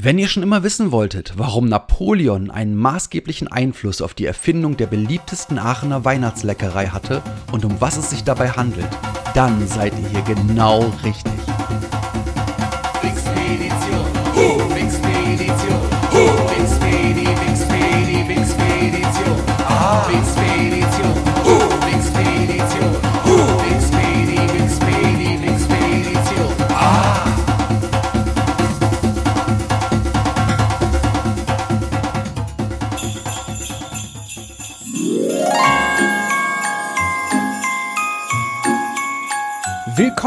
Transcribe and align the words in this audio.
Wenn 0.00 0.16
ihr 0.16 0.28
schon 0.28 0.44
immer 0.44 0.62
wissen 0.62 0.92
wolltet, 0.92 1.32
warum 1.38 1.68
Napoleon 1.68 2.52
einen 2.52 2.76
maßgeblichen 2.76 3.48
Einfluss 3.48 4.00
auf 4.00 4.14
die 4.14 4.26
Erfindung 4.26 4.76
der 4.76 4.86
beliebtesten 4.86 5.58
Aachener 5.58 6.04
Weihnachtsleckerei 6.04 6.86
hatte 6.86 7.20
und 7.50 7.64
um 7.64 7.80
was 7.80 7.96
es 7.96 8.10
sich 8.10 8.22
dabei 8.22 8.50
handelt, 8.50 8.86
dann 9.34 9.66
seid 9.66 9.92
ihr 10.00 10.08
hier 10.08 10.22
genau 10.36 10.92
richtig. 11.02 11.57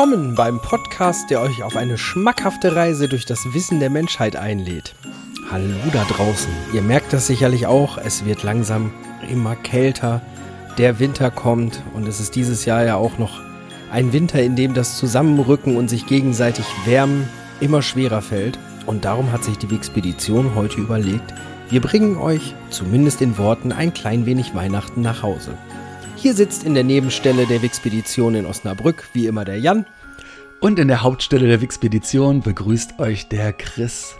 Willkommen 0.01 0.33
beim 0.33 0.59
Podcast, 0.59 1.29
der 1.29 1.41
euch 1.41 1.61
auf 1.61 1.75
eine 1.75 1.95
schmackhafte 1.95 2.75
Reise 2.75 3.07
durch 3.07 3.27
das 3.27 3.53
Wissen 3.53 3.79
der 3.79 3.91
Menschheit 3.91 4.35
einlädt. 4.35 4.95
Hallo 5.51 5.75
da 5.93 6.03
draußen. 6.05 6.51
Ihr 6.73 6.81
merkt 6.81 7.13
das 7.13 7.27
sicherlich 7.27 7.67
auch, 7.67 7.99
es 7.99 8.25
wird 8.25 8.41
langsam 8.41 8.91
immer 9.29 9.55
kälter. 9.55 10.21
Der 10.79 10.97
Winter 10.97 11.29
kommt 11.29 11.83
und 11.93 12.07
es 12.07 12.19
ist 12.19 12.35
dieses 12.35 12.65
Jahr 12.65 12.83
ja 12.83 12.95
auch 12.95 13.19
noch 13.19 13.41
ein 13.91 14.11
Winter, 14.11 14.41
in 14.41 14.55
dem 14.55 14.73
das 14.73 14.97
Zusammenrücken 14.97 15.77
und 15.77 15.87
sich 15.87 16.07
gegenseitig 16.07 16.65
wärmen 16.85 17.29
immer 17.59 17.83
schwerer 17.83 18.23
fällt. 18.23 18.57
Und 18.87 19.05
darum 19.05 19.31
hat 19.31 19.43
sich 19.43 19.59
die 19.59 19.69
Wixpedition 19.69 20.55
heute 20.55 20.81
überlegt, 20.81 21.31
wir 21.69 21.79
bringen 21.79 22.17
euch, 22.17 22.55
zumindest 22.71 23.21
in 23.21 23.37
Worten, 23.37 23.71
ein 23.71 23.93
klein 23.93 24.25
wenig 24.25 24.55
Weihnachten 24.55 25.03
nach 25.03 25.21
Hause. 25.21 25.55
Hier 26.21 26.35
sitzt 26.35 26.65
in 26.65 26.75
der 26.75 26.83
Nebenstelle 26.83 27.47
der 27.47 27.63
Wixpedition 27.63 28.35
in 28.35 28.45
Osnabrück 28.45 29.09
wie 29.13 29.25
immer 29.25 29.43
der 29.43 29.57
Jan. 29.57 29.87
Und 30.59 30.77
in 30.77 30.87
der 30.87 31.01
Hauptstelle 31.01 31.47
der 31.47 31.61
Wixpedition 31.61 32.41
begrüßt 32.41 32.99
euch 32.99 33.27
der 33.27 33.53
Chris. 33.53 34.13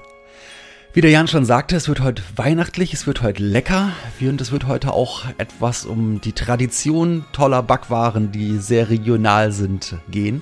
Wie 0.94 1.02
der 1.02 1.12
Jan 1.12 1.28
schon 1.28 1.46
sagte, 1.46 1.76
es 1.76 1.88
wird 1.88 2.00
heute 2.00 2.24
weihnachtlich, 2.36 2.96
es 2.96 3.06
wird 3.06 3.22
heute 3.22 3.44
lecker 3.44 3.92
und 4.20 4.42
es 4.42 4.52
wird 4.52 4.66
heute 4.66 4.94
auch 4.94 5.26
etwas 5.38 5.86
um 5.86 6.20
die 6.22 6.34
Tradition 6.34 7.24
toller 7.34 7.62
Backwaren, 7.62 8.32
die 8.32 8.58
sehr 8.58 8.90
regional 8.90 9.52
sind, 9.52 9.98
gehen. 10.10 10.42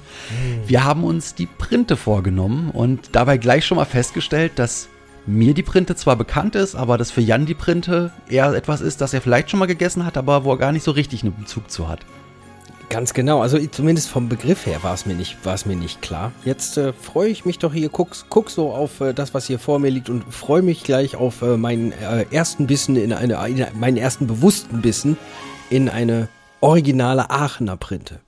Wir 0.66 0.86
haben 0.86 1.04
uns 1.04 1.36
die 1.36 1.46
Printe 1.46 1.98
vorgenommen 1.98 2.72
und 2.72 3.10
dabei 3.18 3.38
gleich 3.38 3.66
schon 3.66 3.76
mal 3.76 3.84
festgestellt, 3.84 4.54
dass 4.56 4.88
mir 5.30 5.54
die 5.54 5.64
Printe 5.64 5.96
zwar 5.96 6.16
bekannt 6.16 6.56
ist, 6.56 6.76
aber 6.76 6.98
dass 6.98 7.12
für 7.12 7.22
Jan 7.22 7.46
die 7.46 7.54
Printe 7.54 8.12
eher 8.28 8.52
etwas 8.54 8.82
ist, 8.82 9.02
das 9.02 9.14
er 9.14 9.22
vielleicht 9.22 9.50
schon 9.50 9.60
mal 9.60 9.68
gegessen 9.68 10.06
hat, 10.06 10.18
aber 10.18 10.44
wo 10.44 10.52
er 10.52 10.58
gar 10.58 10.72
nicht 10.72 10.84
so 10.84 10.92
richtig 10.92 11.24
einen 11.24 11.36
Bezug 11.36 11.70
zu 11.70 11.88
hat. 11.88 12.06
Ganz 12.90 13.14
genau, 13.14 13.42
also 13.42 13.60
zumindest 13.68 14.10
vom 14.10 14.30
Begriff 14.30 14.66
her 14.66 14.82
war 14.82 14.96
es 14.96 15.06
mir 15.06 15.14
nicht, 15.14 15.46
war 15.46 15.54
es 15.54 15.68
mir 15.68 15.76
nicht 15.76 16.02
klar. 16.02 16.32
Jetzt 16.44 16.76
äh, 16.78 16.92
freue 16.92 17.30
ich 17.30 17.46
mich 17.46 17.60
doch 17.60 17.72
hier, 17.72 17.90
guck, 17.90 18.10
guck 18.30 18.50
so 18.50 18.72
auf 18.72 19.00
äh, 19.02 19.14
das, 19.14 19.36
was 19.36 19.46
hier 19.46 19.60
vor 19.60 19.78
mir 19.78 19.92
liegt 19.92 20.10
und 20.10 20.24
freue 20.34 20.64
mich 20.64 20.84
gleich 20.84 21.16
auf 21.16 21.44
äh, 21.44 21.56
meinen 21.56 21.92
äh, 21.92 22.26
ersten 22.32 22.66
Bissen 22.66 22.96
in 22.96 23.14
eine, 23.14 23.36
in 23.48 23.64
meinen 23.80 23.98
ersten 23.98 24.26
bewussten 24.26 24.82
Bissen 24.82 25.18
in 25.70 25.88
eine 25.88 26.30
originale 26.62 27.30
Aachener 27.30 27.78
Printe. 27.78 28.22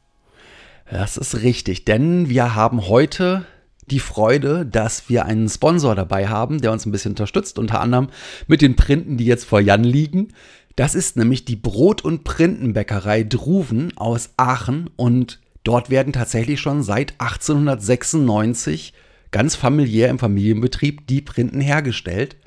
Das 0.91 1.17
ist 1.17 1.41
richtig, 1.41 1.85
denn 1.85 2.29
wir 2.29 2.53
haben 2.53 2.87
heute 2.87 3.45
die 3.91 3.99
Freude, 3.99 4.65
dass 4.65 5.09
wir 5.09 5.25
einen 5.25 5.49
Sponsor 5.49 5.95
dabei 5.95 6.27
haben, 6.27 6.61
der 6.61 6.71
uns 6.71 6.85
ein 6.85 6.91
bisschen 6.91 7.11
unterstützt, 7.11 7.59
unter 7.59 7.81
anderem 7.81 8.09
mit 8.47 8.61
den 8.61 8.75
Printen, 8.75 9.17
die 9.17 9.25
jetzt 9.25 9.45
vor 9.45 9.59
Jan 9.59 9.83
liegen. 9.83 10.29
Das 10.75 10.95
ist 10.95 11.17
nämlich 11.17 11.45
die 11.45 11.55
Brot- 11.55 12.03
und 12.03 12.23
Printenbäckerei 12.23 13.23
Druven 13.23 13.95
aus 13.97 14.31
Aachen 14.37 14.89
und 14.95 15.39
dort 15.63 15.89
werden 15.89 16.13
tatsächlich 16.13 16.59
schon 16.59 16.81
seit 16.81 17.13
1896 17.19 18.93
ganz 19.31 19.55
familiär 19.55 20.09
im 20.09 20.19
Familienbetrieb 20.19 21.07
die 21.07 21.21
Printen 21.21 21.61
hergestellt. 21.61 22.37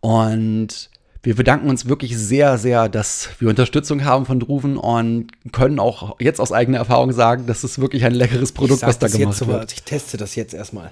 Und 0.00 0.90
wir 1.28 1.34
bedanken 1.34 1.68
uns 1.68 1.86
wirklich 1.86 2.16
sehr, 2.16 2.56
sehr, 2.56 2.88
dass 2.88 3.28
wir 3.38 3.50
Unterstützung 3.50 4.06
haben 4.06 4.24
von 4.24 4.40
Druven 4.40 4.78
und 4.78 5.26
können 5.52 5.78
auch 5.78 6.18
jetzt 6.20 6.40
aus 6.40 6.52
eigener 6.52 6.78
Erfahrung 6.78 7.12
sagen, 7.12 7.44
das 7.46 7.64
ist 7.64 7.78
wirklich 7.78 8.06
ein 8.06 8.14
leckeres 8.14 8.52
Produkt, 8.52 8.80
was 8.80 8.98
da 8.98 9.08
gemacht 9.08 9.38
jetzt 9.38 9.46
wird. 9.46 9.72
Ich 9.74 9.82
teste 9.82 10.16
das 10.16 10.36
jetzt 10.36 10.54
erstmal. 10.54 10.90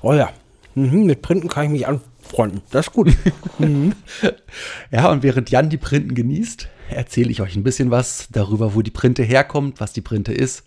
Oh 0.00 0.12
ja, 0.12 0.30
mhm, 0.76 1.06
mit 1.06 1.22
Printen 1.22 1.48
kann 1.48 1.64
ich 1.64 1.70
mich 1.70 1.88
anfreunden. 1.88 2.62
Das 2.70 2.86
ist 2.86 2.92
gut. 2.92 3.12
Ja, 4.92 5.10
und 5.10 5.24
während 5.24 5.50
Jan 5.50 5.68
die 5.68 5.76
Printen 5.76 6.14
genießt, 6.14 6.68
erzähle 6.88 7.30
ich 7.30 7.40
euch 7.40 7.56
ein 7.56 7.64
bisschen 7.64 7.90
was 7.90 8.28
darüber, 8.30 8.76
wo 8.76 8.82
die 8.82 8.92
Printe 8.92 9.24
herkommt, 9.24 9.80
was 9.80 9.92
die 9.92 10.02
Printe 10.02 10.32
ist, 10.32 10.62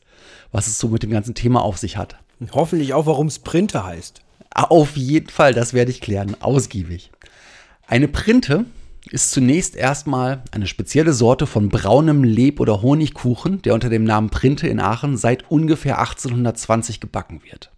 was 0.52 0.68
es 0.68 0.80
so 0.80 0.90
mit 0.90 1.04
dem 1.04 1.12
ganzen 1.12 1.34
Thema 1.34 1.62
auf 1.62 1.78
sich 1.78 1.96
hat. 1.96 2.18
Hoffentlich 2.52 2.94
auch, 2.94 3.06
warum 3.06 3.28
es 3.28 3.40
Printe 3.40 3.86
heißt. 3.86 4.22
Auf 4.54 4.98
jeden 4.98 5.30
Fall, 5.30 5.54
das 5.54 5.74
werde 5.74 5.92
ich 5.92 6.02
klären, 6.02 6.36
ausgiebig. 6.42 7.12
Eine 7.90 8.08
Printe 8.08 8.66
ist 9.10 9.32
zunächst 9.32 9.76
erstmal 9.76 10.44
eine 10.52 10.68
spezielle 10.68 11.12
Sorte 11.12 11.48
von 11.48 11.70
braunem 11.70 12.24
Leb- 12.24 12.60
oder 12.60 12.84
Honigkuchen, 12.84 13.64
der 13.64 13.74
unter 13.74 13.90
dem 13.90 14.04
Namen 14.04 14.30
Printe 14.30 14.68
in 14.68 14.80
Aachen 14.80 15.18
seit 15.18 15.50
ungefähr 15.50 15.98
1820 15.98 17.00
gebacken 17.00 17.42
wird. 17.44 17.72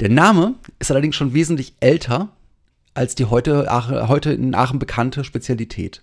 Der 0.00 0.08
Name 0.08 0.54
ist 0.78 0.90
allerdings 0.90 1.14
schon 1.14 1.34
wesentlich 1.34 1.74
älter 1.80 2.30
als 2.94 3.14
die 3.14 3.26
heute, 3.26 3.68
heute 4.08 4.32
in 4.32 4.54
Aachen 4.54 4.78
bekannte 4.78 5.24
Spezialität. 5.24 6.02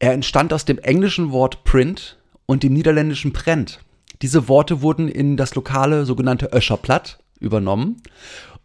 Er 0.00 0.12
entstand 0.12 0.52
aus 0.52 0.64
dem 0.64 0.78
englischen 0.78 1.30
Wort 1.30 1.62
Print 1.62 2.18
und 2.46 2.64
dem 2.64 2.72
niederländischen 2.72 3.32
Prent. 3.32 3.78
Diese 4.22 4.48
Worte 4.48 4.82
wurden 4.82 5.06
in 5.06 5.36
das 5.36 5.54
lokale 5.54 6.04
sogenannte 6.04 6.50
Öscherplatt 6.52 7.20
übernommen 7.38 8.02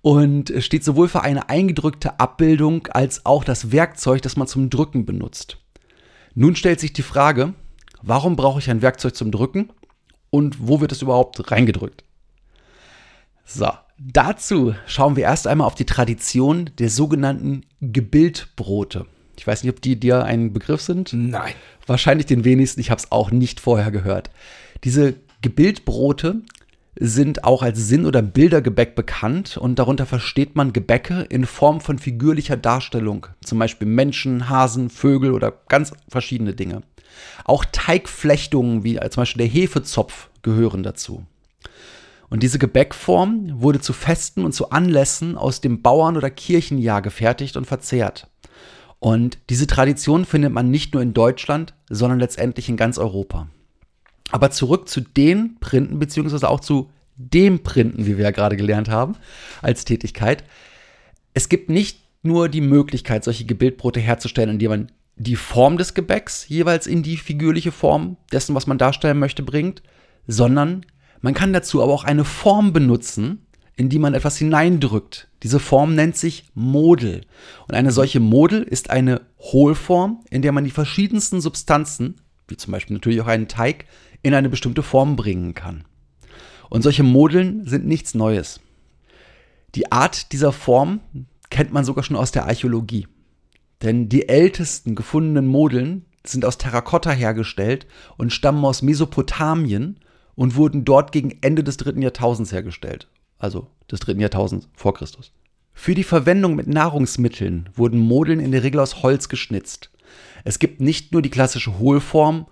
und 0.05 0.51
es 0.51 0.63
steht 0.63 0.83
sowohl 0.83 1.07
für 1.07 1.23
eine 1.23 1.49
eingedrückte 1.49 2.19
Abbildung 2.19 2.85
als 2.91 3.25
auch 3.25 3.43
das 3.43 3.71
Werkzeug, 3.71 4.21
das 4.21 4.37
man 4.37 4.45
zum 4.45 4.69
Drücken 4.69 5.03
benutzt. 5.03 5.57
Nun 6.35 6.55
stellt 6.55 6.79
sich 6.79 6.93
die 6.93 7.01
Frage, 7.01 7.55
warum 8.03 8.35
brauche 8.35 8.59
ich 8.59 8.69
ein 8.69 8.83
Werkzeug 8.83 9.15
zum 9.15 9.31
Drücken 9.31 9.71
und 10.29 10.67
wo 10.67 10.79
wird 10.79 10.91
es 10.91 11.01
überhaupt 11.01 11.49
reingedrückt? 11.49 12.03
So, 13.45 13.71
dazu 13.97 14.75
schauen 14.85 15.15
wir 15.15 15.23
erst 15.23 15.47
einmal 15.47 15.65
auf 15.65 15.73
die 15.73 15.87
Tradition 15.87 16.69
der 16.77 16.91
sogenannten 16.91 17.65
Gebildbrote. 17.81 19.07
Ich 19.39 19.47
weiß 19.47 19.63
nicht, 19.63 19.73
ob 19.73 19.81
die 19.81 19.99
dir 19.99 20.23
ein 20.23 20.53
Begriff 20.53 20.81
sind. 20.81 21.13
Nein. 21.13 21.55
Wahrscheinlich 21.87 22.27
den 22.27 22.45
wenigsten, 22.45 22.79
ich 22.79 22.91
habe 22.91 22.99
es 22.99 23.11
auch 23.11 23.31
nicht 23.31 23.59
vorher 23.59 23.89
gehört. 23.89 24.29
Diese 24.83 25.15
Gebildbrote 25.41 26.43
sind 26.97 27.43
auch 27.43 27.61
als 27.61 27.87
Sinn- 27.87 28.05
oder 28.05 28.21
Bildergebäck 28.21 28.95
bekannt 28.95 29.57
und 29.57 29.79
darunter 29.79 30.05
versteht 30.05 30.55
man 30.55 30.73
Gebäcke 30.73 31.25
in 31.29 31.45
Form 31.45 31.81
von 31.81 31.99
figürlicher 31.99 32.57
Darstellung, 32.57 33.27
zum 33.43 33.59
Beispiel 33.59 33.87
Menschen, 33.87 34.49
Hasen, 34.49 34.89
Vögel 34.89 35.33
oder 35.33 35.51
ganz 35.67 35.91
verschiedene 36.07 36.53
Dinge. 36.53 36.83
Auch 37.43 37.65
Teigflechtungen 37.71 38.83
wie 38.83 38.99
zum 39.09 39.21
Beispiel 39.21 39.47
der 39.47 39.53
Hefezopf 39.53 40.29
gehören 40.41 40.83
dazu. 40.83 41.25
Und 42.29 42.43
diese 42.43 42.59
Gebäckform 42.59 43.61
wurde 43.61 43.79
zu 43.79 43.93
Festen 43.93 44.45
und 44.45 44.53
zu 44.53 44.71
Anlässen 44.71 45.37
aus 45.37 45.61
dem 45.61 45.81
Bauern- 45.81 46.17
oder 46.17 46.29
Kirchenjahr 46.29 47.01
gefertigt 47.01 47.55
und 47.55 47.65
verzehrt. 47.65 48.27
Und 48.99 49.37
diese 49.49 49.67
Tradition 49.67 50.25
findet 50.25 50.51
man 50.51 50.71
nicht 50.71 50.93
nur 50.93 51.03
in 51.03 51.13
Deutschland, 51.13 51.73
sondern 51.89 52.19
letztendlich 52.19 52.69
in 52.69 52.77
ganz 52.77 52.97
Europa. 52.97 53.47
Aber 54.31 54.51
zurück 54.51 54.89
zu 54.89 55.01
den 55.01 55.57
Printen, 55.59 55.99
beziehungsweise 55.99 56.49
auch 56.49 56.59
zu 56.59 56.89
dem 57.15 57.63
Printen, 57.63 58.05
wie 58.05 58.17
wir 58.17 58.25
ja 58.25 58.31
gerade 58.31 58.57
gelernt 58.57 58.89
haben, 58.89 59.15
als 59.61 59.85
Tätigkeit. 59.85 60.43
Es 61.33 61.49
gibt 61.49 61.69
nicht 61.69 61.99
nur 62.23 62.49
die 62.49 62.61
Möglichkeit, 62.61 63.23
solche 63.23 63.45
Gebildbrote 63.45 63.99
herzustellen, 63.99 64.49
indem 64.49 64.69
man 64.71 64.91
die 65.15 65.35
Form 65.35 65.77
des 65.77 65.93
Gebäcks 65.93 66.47
jeweils 66.49 66.87
in 66.87 67.03
die 67.03 67.17
figürliche 67.17 67.71
Form 67.71 68.17
dessen, 68.31 68.55
was 68.55 68.67
man 68.67 68.77
darstellen 68.77 69.19
möchte, 69.19 69.43
bringt, 69.43 69.81
sondern 70.27 70.85
man 71.21 71.33
kann 71.33 71.53
dazu 71.53 71.81
aber 71.81 71.93
auch 71.93 72.03
eine 72.03 72.25
Form 72.25 72.73
benutzen, 72.73 73.45
in 73.77 73.89
die 73.89 73.99
man 73.99 74.13
etwas 74.13 74.37
hineindrückt. 74.37 75.27
Diese 75.43 75.59
Form 75.59 75.95
nennt 75.95 76.17
sich 76.17 76.45
Model. 76.53 77.21
Und 77.67 77.75
eine 77.75 77.91
solche 77.91 78.19
Model 78.19 78.63
ist 78.63 78.89
eine 78.89 79.21
Hohlform, 79.39 80.23
in 80.29 80.41
der 80.41 80.51
man 80.51 80.63
die 80.63 80.71
verschiedensten 80.71 81.41
Substanzen, 81.41 82.15
wie 82.47 82.57
zum 82.57 82.71
Beispiel 82.71 82.95
natürlich 82.95 83.21
auch 83.21 83.27
einen 83.27 83.47
Teig, 83.47 83.85
in 84.25 84.33
eine 84.33 84.49
bestimmte 84.49 84.81
Form 84.81 85.15
bringen 85.15 85.53
kann. 85.53 85.83
Und 86.71 86.81
solche 86.81 87.03
Modeln 87.03 87.67
sind 87.67 87.85
nichts 87.85 88.15
Neues. 88.15 88.59
Die 89.75 89.91
Art 89.91 90.31
dieser 90.31 90.51
Form 90.51 91.01
kennt 91.51 91.71
man 91.71 91.85
sogar 91.85 92.03
schon 92.03 92.17
aus 92.17 92.31
der 92.31 92.47
Archäologie. 92.47 93.07
Denn 93.83 94.09
die 94.09 94.27
ältesten 94.27 94.95
gefundenen 94.95 95.45
Modeln 95.45 96.05
sind 96.25 96.43
aus 96.43 96.57
Terrakotta 96.57 97.11
hergestellt 97.11 97.85
und 98.17 98.33
stammen 98.33 98.65
aus 98.65 98.81
Mesopotamien 98.81 99.99
und 100.33 100.55
wurden 100.55 100.85
dort 100.85 101.11
gegen 101.11 101.37
Ende 101.41 101.63
des 101.63 101.77
dritten 101.77 102.01
Jahrtausends 102.01 102.51
hergestellt. 102.51 103.07
Also 103.37 103.67
des 103.91 103.99
dritten 103.99 104.21
Jahrtausends 104.21 104.67
vor 104.73 104.95
Christus. 104.95 105.33
Für 105.71 105.93
die 105.93 106.03
Verwendung 106.03 106.55
mit 106.55 106.65
Nahrungsmitteln 106.65 107.69
wurden 107.75 107.99
Modeln 107.99 108.39
in 108.39 108.51
der 108.51 108.63
Regel 108.63 108.79
aus 108.79 109.03
Holz 109.03 109.29
geschnitzt. 109.29 109.91
Es 110.43 110.57
gibt 110.57 110.81
nicht 110.81 111.11
nur 111.11 111.21
die 111.21 111.29
klassische 111.29 111.77
Hohlform, 111.77 112.47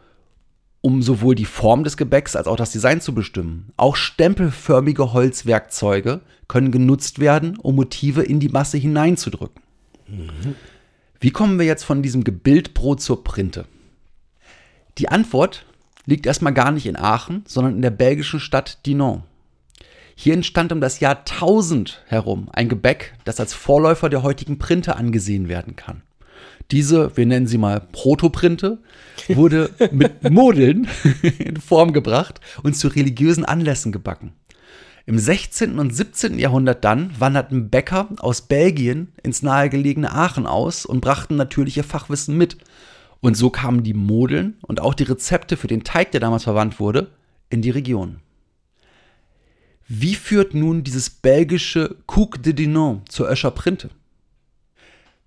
um 0.86 1.02
sowohl 1.02 1.34
die 1.34 1.46
Form 1.46 1.86
des 1.86 1.96
Gebäcks 1.96 2.36
als 2.36 2.46
auch 2.46 2.58
das 2.58 2.74
Design 2.74 3.00
zu 3.00 3.16
bestimmen. 3.16 3.72
Auch 3.78 3.96
stempelförmige 3.96 5.14
Holzwerkzeuge 5.14 6.20
können 6.50 6.72
genutzt 6.72 7.20
werden, 7.20 7.58
um 7.58 7.76
Motive 7.76 8.22
in 8.22 8.42
die 8.42 8.50
Masse 8.50 8.78
hineinzudrücken. 8.78 9.64
Mhm. 10.10 10.56
Wie 11.22 11.32
kommen 11.32 11.58
wir 11.58 11.66
jetzt 11.66 11.86
von 11.86 12.02
diesem 12.02 12.26
Gebildbrot 12.26 13.02
zur 13.02 13.24
Printe? 13.24 13.64
Die 14.98 15.08
Antwort 15.08 15.66
liegt 16.06 16.26
erstmal 16.26 16.54
gar 16.54 16.72
nicht 16.72 16.86
in 16.86 16.98
Aachen, 16.98 17.46
sondern 17.48 17.78
in 17.78 17.82
der 17.82 17.90
belgischen 17.90 18.42
Stadt 18.42 18.86
Dinan. 18.86 19.24
Hier 20.16 20.34
entstand 20.34 20.74
um 20.74 20.82
das 20.82 21.00
Jahr 21.00 21.20
1000 21.20 22.04
herum 22.08 22.50
ein 22.52 22.68
Gebäck, 22.68 23.14
das 23.24 23.40
als 23.40 23.54
Vorläufer 23.54 24.10
der 24.10 24.22
heutigen 24.22 24.60
Printe 24.60 24.98
angesehen 24.98 25.48
werden 25.48 25.78
kann. 25.78 26.02
Diese, 26.72 27.16
wir 27.16 27.26
nennen 27.26 27.48
sie 27.48 27.58
mal 27.58 27.82
Protoprinte, 27.92 28.80
wurde 29.28 29.70
mit 29.92 30.30
Modeln 30.30 30.88
in 31.40 31.58
Form 31.58 31.94
gebracht 31.94 32.40
und 32.64 32.76
zu 32.76 32.88
religiösen 32.88 33.46
Anlässen 33.46 33.92
gebacken. 33.92 34.34
Im 35.06 35.20
16. 35.20 35.80
und 35.80 35.94
17. 35.94 36.40
Jahrhundert 36.40 36.86
dann 36.86 37.12
wanderten 37.20 37.70
Bäcker 37.70 38.08
aus 38.20 38.44
Belgien 38.44 39.12
ins 39.22 39.44
nahegelegene 39.44 40.14
Aachen 40.14 40.46
aus 40.46 40.86
und 40.86 41.02
brachten 41.02 41.36
natürlich 41.36 41.76
ihr 41.76 41.84
Fachwissen 41.84 42.38
mit. 42.38 42.58
Und 43.20 43.36
so 43.36 43.50
kamen 43.50 43.84
die 43.84 43.94
Modeln 43.94 44.56
und 44.62 44.82
auch 44.82 44.94
die 44.94 45.04
Rezepte 45.04 45.58
für 45.58 45.68
den 45.68 45.84
Teig, 45.84 46.12
der 46.12 46.22
damals 46.22 46.44
verwandt 46.44 46.80
wurde, 46.80 47.12
in 47.50 47.62
die 47.62 47.70
Region. 47.70 48.20
Wie 49.88 50.16
führt 50.16 50.54
nun 50.54 50.84
dieses 50.84 51.10
belgische 51.10 51.98
Couc 52.08 52.42
de 52.42 52.54
Dinan 52.54 53.02
zur 53.10 53.30
Öscher 53.30 53.52
Printe? 53.52 53.90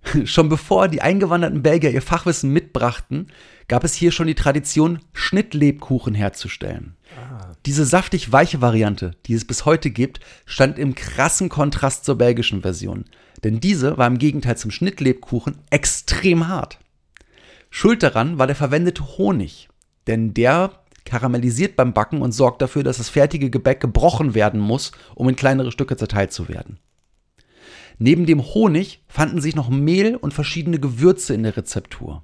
Schon 0.24 0.48
bevor 0.48 0.88
die 0.88 1.02
eingewanderten 1.02 1.62
Belgier 1.62 1.90
ihr 1.90 2.02
Fachwissen 2.02 2.52
mitbrachten, 2.52 3.28
gab 3.68 3.84
es 3.84 3.94
hier 3.94 4.12
schon 4.12 4.26
die 4.26 4.34
Tradition, 4.34 5.00
Schnittlebkuchen 5.12 6.14
herzustellen. 6.14 6.96
Ah. 7.18 7.52
Diese 7.66 7.84
saftig 7.84 8.30
weiche 8.32 8.60
Variante, 8.60 9.12
die 9.26 9.34
es 9.34 9.44
bis 9.44 9.64
heute 9.64 9.90
gibt, 9.90 10.20
stand 10.44 10.78
im 10.78 10.94
krassen 10.94 11.48
Kontrast 11.48 12.04
zur 12.04 12.16
belgischen 12.16 12.62
Version. 12.62 13.04
Denn 13.42 13.60
diese 13.60 13.98
war 13.98 14.06
im 14.06 14.18
Gegenteil 14.18 14.56
zum 14.56 14.70
Schnittlebkuchen 14.70 15.58
extrem 15.70 16.48
hart. 16.48 16.78
Schuld 17.70 18.02
daran 18.02 18.38
war 18.38 18.46
der 18.46 18.56
verwendete 18.56 19.18
Honig, 19.18 19.68
denn 20.06 20.32
der 20.32 20.70
karamellisiert 21.04 21.76
beim 21.76 21.92
Backen 21.92 22.22
und 22.22 22.32
sorgt 22.32 22.62
dafür, 22.62 22.82
dass 22.82 22.98
das 22.98 23.08
fertige 23.08 23.50
Gebäck 23.50 23.80
gebrochen 23.80 24.34
werden 24.34 24.60
muss, 24.60 24.92
um 25.14 25.28
in 25.28 25.36
kleinere 25.36 25.72
Stücke 25.72 25.96
zerteilt 25.96 26.32
zu 26.32 26.48
werden. 26.48 26.78
Neben 27.98 28.26
dem 28.26 28.42
Honig 28.42 29.02
fanden 29.08 29.40
sich 29.40 29.56
noch 29.56 29.68
Mehl 29.68 30.16
und 30.16 30.34
verschiedene 30.34 30.78
Gewürze 30.78 31.34
in 31.34 31.42
der 31.42 31.56
Rezeptur. 31.56 32.22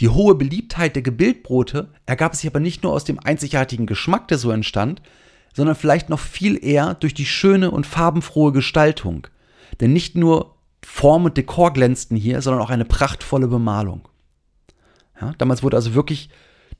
Die 0.00 0.08
hohe 0.08 0.34
Beliebtheit 0.34 0.96
der 0.96 1.02
Gebildbrote 1.02 1.92
ergab 2.06 2.34
sich 2.34 2.46
aber 2.48 2.60
nicht 2.60 2.82
nur 2.82 2.92
aus 2.92 3.04
dem 3.04 3.18
einzigartigen 3.20 3.86
Geschmack, 3.86 4.28
der 4.28 4.38
so 4.38 4.50
entstand, 4.50 5.02
sondern 5.54 5.76
vielleicht 5.76 6.08
noch 6.08 6.18
viel 6.18 6.62
eher 6.64 6.94
durch 6.94 7.14
die 7.14 7.26
schöne 7.26 7.70
und 7.70 7.86
farbenfrohe 7.86 8.52
Gestaltung. 8.52 9.28
Denn 9.80 9.92
nicht 9.92 10.16
nur 10.16 10.56
Form 10.84 11.24
und 11.24 11.36
Dekor 11.36 11.72
glänzten 11.72 12.16
hier, 12.16 12.42
sondern 12.42 12.62
auch 12.62 12.70
eine 12.70 12.84
prachtvolle 12.84 13.46
Bemalung. 13.48 14.08
Ja, 15.20 15.32
damals 15.38 15.62
wurde 15.62 15.76
also 15.76 15.94
wirklich 15.94 16.28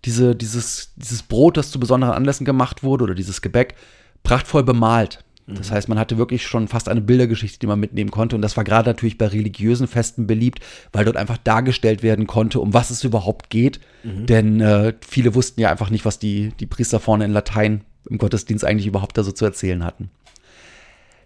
diese, 0.05 0.35
dieses, 0.35 0.93
dieses 0.97 1.23
Brot, 1.23 1.57
das 1.57 1.71
zu 1.71 1.81
besonderen 1.81 2.15
Anlässen 2.15 2.45
gemacht 2.45 2.83
wurde, 2.83 3.05
oder 3.05 3.15
dieses 3.15 3.43
Gebäck, 3.43 3.77
prachtvoll 4.23 4.65
bemalt. 4.65 5.25
Das 5.47 5.71
mhm. 5.71 5.75
heißt, 5.75 5.89
man 5.89 5.99
hatte 5.99 6.17
wirklich 6.17 6.47
schon 6.47 6.69
fast 6.69 6.89
eine 6.89 7.03
Bildergeschichte, 7.03 7.59
die 7.59 7.67
man 7.67 7.79
mitnehmen 7.79 8.11
konnte. 8.11 8.35
Und 8.35 8.43
das 8.43 8.57
war 8.57 8.65
gerade 8.65 8.89
natürlich 8.89 9.19
bei 9.19 9.27
religiösen 9.27 9.87
Festen 9.87 10.27
beliebt, 10.27 10.61
weil 10.93 11.05
dort 11.05 11.17
einfach 11.17 11.37
dargestellt 11.37 12.03
werden 12.03 12.27
konnte, 12.27 12.61
um 12.61 12.73
was 12.73 12.91
es 12.91 13.05
überhaupt 13.05 13.51
geht. 13.51 13.81
Mhm. 14.03 14.27
Denn 14.27 14.61
äh, 14.61 14.95
viele 15.07 15.35
wussten 15.35 15.61
ja 15.61 15.71
einfach 15.71 15.91
nicht, 15.91 16.05
was 16.05 16.19
die, 16.19 16.53
die 16.61 16.67
Priester 16.67 16.99
vorne 16.99 17.27
in 17.27 17.33
Latein 17.33 17.83
im 18.09 18.19
Gottesdienst 18.19 18.65
eigentlich 18.65 18.87
überhaupt 18.87 19.17
da 19.19 19.23
so 19.23 19.33
zu 19.33 19.45
erzählen 19.45 19.85
hatten. 19.85 20.11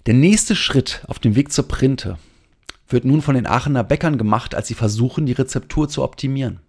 Der 0.07 0.15
nächste 0.15 0.57
Schritt 0.57 1.03
auf 1.07 1.19
dem 1.19 1.37
Weg 1.37 1.53
zur 1.53 1.69
Printe 1.69 2.19
wird 2.89 3.05
nun 3.05 3.23
von 3.23 3.35
den 3.35 3.47
Aachener 3.47 3.85
Bäckern 3.85 4.19
gemacht, 4.19 4.55
als 4.55 4.69
sie 4.69 4.75
versuchen, 4.75 5.27
die 5.27 5.33
Rezeptur 5.33 5.89
zu 5.89 6.03
optimieren. 6.03 6.61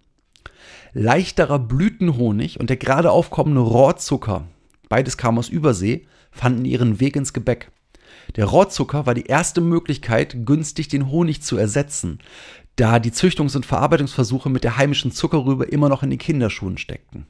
Leichterer 0.92 1.58
Blütenhonig 1.58 2.60
und 2.60 2.68
der 2.68 2.76
gerade 2.76 3.10
aufkommende 3.10 3.60
Rohrzucker, 3.60 4.46
beides 4.88 5.16
kam 5.16 5.38
aus 5.38 5.48
Übersee, 5.48 6.06
fanden 6.30 6.64
ihren 6.64 7.00
Weg 7.00 7.16
ins 7.16 7.32
Gebäck. 7.32 7.70
Der 8.36 8.46
Rohrzucker 8.46 9.06
war 9.06 9.14
die 9.14 9.26
erste 9.26 9.60
Möglichkeit, 9.60 10.46
günstig 10.46 10.88
den 10.88 11.10
Honig 11.10 11.42
zu 11.42 11.56
ersetzen, 11.56 12.18
da 12.76 12.98
die 12.98 13.12
Züchtungs- 13.12 13.56
und 13.56 13.66
Verarbeitungsversuche 13.66 14.48
mit 14.48 14.64
der 14.64 14.76
heimischen 14.76 15.12
Zuckerrübe 15.12 15.64
immer 15.64 15.88
noch 15.88 16.02
in 16.02 16.10
den 16.10 16.18
Kinderschuhen 16.18 16.78
steckten. 16.78 17.26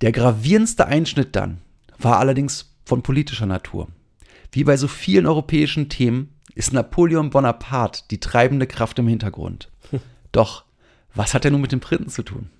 Der 0.00 0.12
gravierendste 0.12 0.86
Einschnitt 0.86 1.36
dann 1.36 1.58
war 1.98 2.18
allerdings 2.18 2.74
von 2.84 3.02
politischer 3.02 3.46
Natur. 3.46 3.88
Wie 4.50 4.64
bei 4.64 4.76
so 4.76 4.88
vielen 4.88 5.26
europäischen 5.26 5.88
Themen 5.88 6.34
ist 6.54 6.72
Napoleon 6.72 7.30
Bonaparte 7.30 8.02
die 8.10 8.20
treibende 8.20 8.66
Kraft 8.66 8.98
im 8.98 9.08
Hintergrund. 9.08 9.70
Doch, 10.32 10.64
was 11.14 11.34
hat 11.34 11.44
er 11.44 11.50
nun 11.50 11.60
mit 11.60 11.72
den 11.72 11.80
Printen 11.80 12.10
zu 12.10 12.22
tun? 12.22 12.50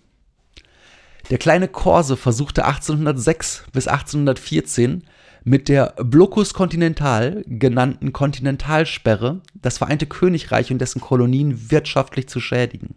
Der 1.31 1.39
kleine 1.39 1.69
Korse 1.69 2.17
versuchte 2.17 2.65
1806 2.65 3.65
bis 3.73 3.89
1814 3.89 5.05
mit 5.44 5.69
der 5.69 5.94
Blocus 5.99 6.55
Continental 6.55 7.43
genannten 7.47 8.12
Kontinentalsperre 8.12 9.41
das 9.55 9.79
Vereinte 9.79 10.06
Königreich 10.06 10.71
und 10.71 10.79
dessen 10.79 11.00
Kolonien 11.00 11.71
wirtschaftlich 11.71 12.29
zu 12.29 12.41
schädigen. 12.41 12.94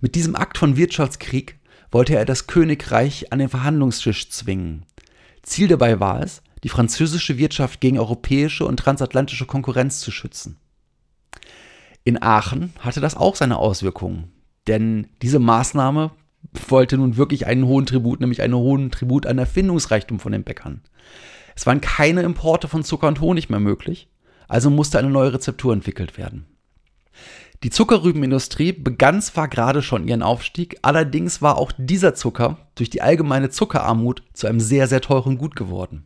Mit 0.00 0.14
diesem 0.14 0.36
Akt 0.36 0.58
von 0.58 0.76
Wirtschaftskrieg 0.76 1.58
wollte 1.90 2.14
er 2.16 2.24
das 2.24 2.46
Königreich 2.46 3.32
an 3.32 3.38
den 3.38 3.48
Verhandlungstisch 3.48 4.30
zwingen. 4.30 4.84
Ziel 5.42 5.68
dabei 5.68 6.00
war 6.00 6.22
es, 6.22 6.42
die 6.64 6.68
französische 6.68 7.38
Wirtschaft 7.38 7.80
gegen 7.80 7.98
europäische 7.98 8.64
und 8.64 8.78
transatlantische 8.78 9.46
Konkurrenz 9.46 10.00
zu 10.00 10.10
schützen. 10.10 10.56
In 12.04 12.22
Aachen 12.22 12.72
hatte 12.78 13.00
das 13.00 13.16
auch 13.16 13.36
seine 13.36 13.58
Auswirkungen, 13.58 14.32
denn 14.66 15.08
diese 15.22 15.38
Maßnahme 15.38 16.12
wollte 16.68 16.96
nun 16.96 17.16
wirklich 17.16 17.46
einen 17.46 17.66
hohen 17.66 17.86
Tribut, 17.86 18.20
nämlich 18.20 18.42
einen 18.42 18.54
hohen 18.54 18.90
Tribut 18.90 19.26
an 19.26 19.38
Erfindungsreichtum 19.38 20.20
von 20.20 20.32
den 20.32 20.44
Bäckern. 20.44 20.82
Es 21.56 21.66
waren 21.66 21.80
keine 21.80 22.22
Importe 22.22 22.68
von 22.68 22.84
Zucker 22.84 23.08
und 23.08 23.20
Honig 23.20 23.50
mehr 23.50 23.60
möglich, 23.60 24.08
also 24.46 24.70
musste 24.70 24.98
eine 24.98 25.10
neue 25.10 25.32
Rezeptur 25.32 25.72
entwickelt 25.72 26.16
werden. 26.16 26.46
Die 27.62 27.70
Zuckerrübenindustrie 27.70 28.72
begann 28.72 29.22
zwar 29.22 29.48
gerade 29.48 29.82
schon 29.82 30.06
ihren 30.06 30.22
Aufstieg, 30.22 30.78
allerdings 30.82 31.40
war 31.40 31.56
auch 31.56 31.72
dieser 31.78 32.14
Zucker 32.14 32.58
durch 32.74 32.90
die 32.90 33.00
allgemeine 33.00 33.48
Zuckerarmut 33.48 34.22
zu 34.34 34.46
einem 34.46 34.60
sehr, 34.60 34.86
sehr 34.86 35.00
teuren 35.00 35.38
Gut 35.38 35.56
geworden. 35.56 36.04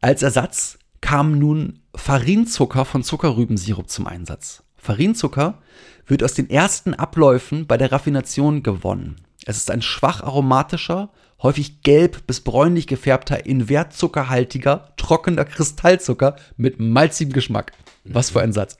Als 0.00 0.22
Ersatz 0.22 0.78
kam 1.02 1.38
nun 1.38 1.80
Farinzucker 1.94 2.86
von 2.86 3.02
Zuckerrübensirup 3.02 3.90
zum 3.90 4.06
Einsatz. 4.06 4.62
Farinzucker 4.76 5.60
wird 6.06 6.22
aus 6.22 6.34
den 6.34 6.48
ersten 6.48 6.94
Abläufen 6.94 7.66
bei 7.66 7.76
der 7.76 7.92
Raffination 7.92 8.62
gewonnen. 8.62 9.16
Es 9.44 9.58
ist 9.58 9.70
ein 9.70 9.82
schwach 9.82 10.22
aromatischer, 10.22 11.10
häufig 11.42 11.82
gelb 11.82 12.26
bis 12.26 12.40
bräunlich 12.40 12.86
gefärbter, 12.86 13.46
invertzuckerhaltiger, 13.46 14.88
trockener 14.96 15.44
Kristallzucker 15.44 16.36
mit 16.56 16.80
malzigem 16.80 17.32
Geschmack. 17.32 17.72
Was 18.04 18.30
für 18.30 18.40
ein 18.40 18.52
Satz. 18.52 18.78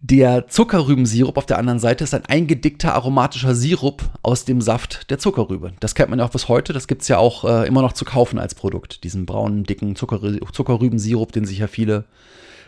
Der 0.00 0.46
Zuckerrübensirup 0.46 1.36
auf 1.36 1.46
der 1.46 1.58
anderen 1.58 1.80
Seite 1.80 2.04
ist 2.04 2.14
ein 2.14 2.24
eingedickter 2.24 2.94
aromatischer 2.94 3.56
Sirup 3.56 4.08
aus 4.22 4.44
dem 4.44 4.60
Saft 4.60 5.10
der 5.10 5.18
Zuckerrübe. 5.18 5.72
Das 5.80 5.96
kennt 5.96 6.10
man 6.10 6.20
ja 6.20 6.24
auch 6.24 6.30
bis 6.30 6.46
heute. 6.48 6.72
Das 6.72 6.86
gibt 6.86 7.02
es 7.02 7.08
ja 7.08 7.18
auch 7.18 7.44
äh, 7.44 7.66
immer 7.66 7.82
noch 7.82 7.92
zu 7.92 8.04
kaufen 8.04 8.38
als 8.38 8.54
Produkt. 8.54 9.02
Diesen 9.02 9.26
braunen, 9.26 9.64
dicken 9.64 9.96
Zucker 9.96 10.20
Zuckerrübensirup, 10.52 11.32
den 11.32 11.44
sich 11.44 11.58
ja 11.58 11.66
viele 11.66 12.04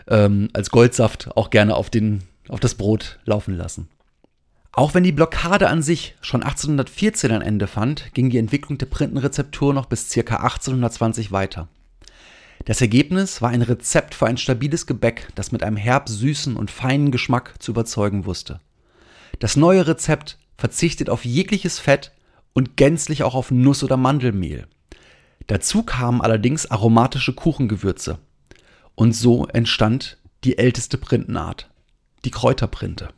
ähm, 0.09 0.49
als 0.55 0.71
Goldsaft 0.71 1.29
auch 1.37 1.51
gerne 1.51 1.77
auf, 1.77 1.89
den, 1.89 2.23
auf 2.49 2.59
das 2.59 2.75
Brot 2.75 3.21
laufen 3.25 3.57
lassen. 3.57 3.89
Auch 4.73 4.95
wenn 4.95 5.03
die 5.03 5.13
Blockade 5.13 5.69
an 5.69 5.83
sich 5.83 6.15
schon 6.21 6.43
1814 6.43 7.33
ein 7.33 7.43
Ende 7.43 7.67
fand, 7.67 8.15
ging 8.15 8.31
die 8.31 8.39
Entwicklung 8.39 8.79
der 8.79 8.87
Printenrezeptur 8.87 9.75
noch 9.75 9.87
bis 9.87 10.09
ca. 10.11 10.37
1820 10.37 11.33
weiter. 11.33 11.69
Das 12.67 12.81
Ergebnis 12.81 13.43
war 13.43 13.51
ein 13.51 13.63
Rezept 13.63 14.15
für 14.15 14.27
ein 14.27 14.37
stabiles 14.37 14.87
Gebäck, 14.87 15.29
das 15.35 15.51
mit 15.51 15.63
einem 15.63 15.77
herb 15.77 16.09
süßen 16.09 16.57
und 16.57 16.71
feinen 16.71 17.11
Geschmack 17.11 17.55
zu 17.59 17.73
überzeugen 17.73 18.27
wusste. 18.27 18.61
Das 19.39 19.57
neue 19.57 19.87
Rezept 19.87 20.39
verzichtet 20.57 21.09
auf 21.09 21.25
jegliches 21.25 21.79
Fett 21.79 22.13
und 22.53 22.77
gänzlich 22.77 23.23
auch 23.23 23.35
auf 23.35 23.51
Nuss- 23.51 23.83
oder 23.83 23.97
Mandelmehl. 23.97 24.67
Dazu 25.47 25.83
kamen 25.83 26.21
allerdings 26.21 26.71
aromatische 26.71 27.33
Kuchengewürze. 27.33 28.19
Und 28.95 29.15
so 29.15 29.47
entstand 29.47 30.19
die 30.45 30.59
älteste 30.59 30.99
Printenart, 30.99 31.71
die 32.25 32.31
Kräuterprinte. 32.31 33.09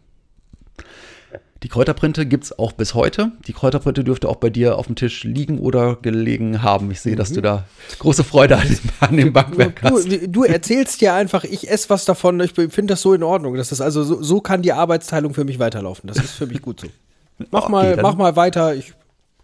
Die 1.63 1.69
Kräuterprinte 1.69 2.27
gibt 2.27 2.45
es 2.45 2.59
auch 2.59 2.73
bis 2.73 2.95
heute. 2.95 3.31
Die 3.47 3.53
Kräuterprinte 3.53 4.03
dürfte 4.03 4.29
auch 4.29 4.37
bei 4.37 4.51
dir 4.51 4.77
auf 4.79 4.87
dem 4.87 4.97
Tisch 4.97 5.23
liegen 5.23 5.61
oder 5.61 5.97
gelegen 5.97 6.63
haben. 6.63 6.91
Ich 6.91 7.01
sehe, 7.01 7.15
dass 7.15 7.33
du 7.33 7.41
da 7.41 7.65
große 8.01 8.25
Freude 8.25 8.61
an 9.01 9.17
dem, 9.17 9.33
Backwerk 9.33 9.81
hast. 9.83 10.11
Du, 10.11 10.29
du 10.29 10.45
erzählst 10.45 11.01
ja 11.01 11.15
einfach, 11.15 11.45
ich 11.45 11.71
esse 11.71 11.89
was 11.91 12.05
davon, 12.05 12.41
ich 12.41 12.53
finde 12.53 12.87
das 12.87 13.03
so 13.03 13.15
in 13.15 13.23
Ordnung. 13.23 13.55
Das 13.55 13.71
ist 13.71 13.81
also 13.81 14.03
so, 14.03 14.23
so 14.23 14.41
kann 14.41 14.63
die 14.63 14.73
Arbeitsteilung 14.73 15.35
für 15.35 15.45
mich 15.45 15.61
weiterlaufen. 15.61 16.09
Das 16.09 16.17
ist 16.19 16.33
für 16.33 16.47
mich 16.47 16.63
gut 16.63 16.81
so. 16.81 16.89
Mach, 17.51 17.65
Okay, 17.65 17.73
mal, 17.73 17.99
mach 18.03 18.17
mal 18.17 18.37
weiter, 18.37 18.75
ich 18.75 18.93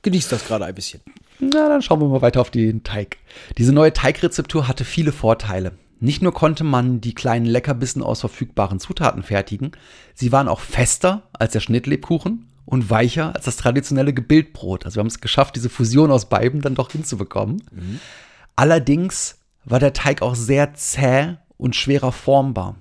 genieße 0.03 0.31
das 0.31 0.47
gerade 0.47 0.65
ein 0.65 0.75
bisschen. 0.75 1.01
Na, 1.39 1.69
dann 1.69 1.83
schauen 1.83 2.01
wir 2.01 2.09
mal 2.09 2.23
weiter 2.23 2.41
auf 2.41 2.51
den 2.51 2.83
Teig. 2.83 3.19
Diese 3.57 3.73
neue 3.73 3.93
Teigrezeptur 3.93 4.67
hatte 4.67 4.85
viele 4.85 5.13
Vorteile. 5.13 5.73
Nicht 6.01 6.23
nur 6.23 6.33
konnte 6.33 6.65
man 6.65 7.01
die 7.01 7.15
kleinen 7.15 7.47
Leckerbissen 7.47 8.03
aus 8.03 8.21
verfügbaren 8.21 8.79
Zutaten 8.79 9.23
fertigen, 9.23 9.73
sie 10.15 10.31
waren 10.31 10.49
auch 10.49 10.61
fester 10.61 11.29
als 11.33 11.53
der 11.53 11.61
Schnittlebkuchen 11.61 12.47
und 12.65 12.91
weicher 12.91 13.35
als 13.35 13.47
das 13.47 13.57
traditionelle 13.57 14.13
Gebildbrot. 14.13 14.85
Also 14.85 14.97
wir 14.97 15.01
haben 15.01 15.09
es 15.09 15.21
geschafft, 15.21 15.57
diese 15.57 15.71
Fusion 15.71 16.11
aus 16.11 16.29
beiden 16.29 16.61
dann 16.61 16.75
doch 16.75 16.93
hinzubekommen. 16.93 17.63
Allerdings 18.57 19.39
war 19.65 19.81
der 19.81 19.93
Teig 19.93 20.23
auch 20.23 20.35
sehr 20.35 20.75
zäh 20.75 21.37
und 21.57 21.75
schwerer 21.75 22.13
formbar. 22.13 22.77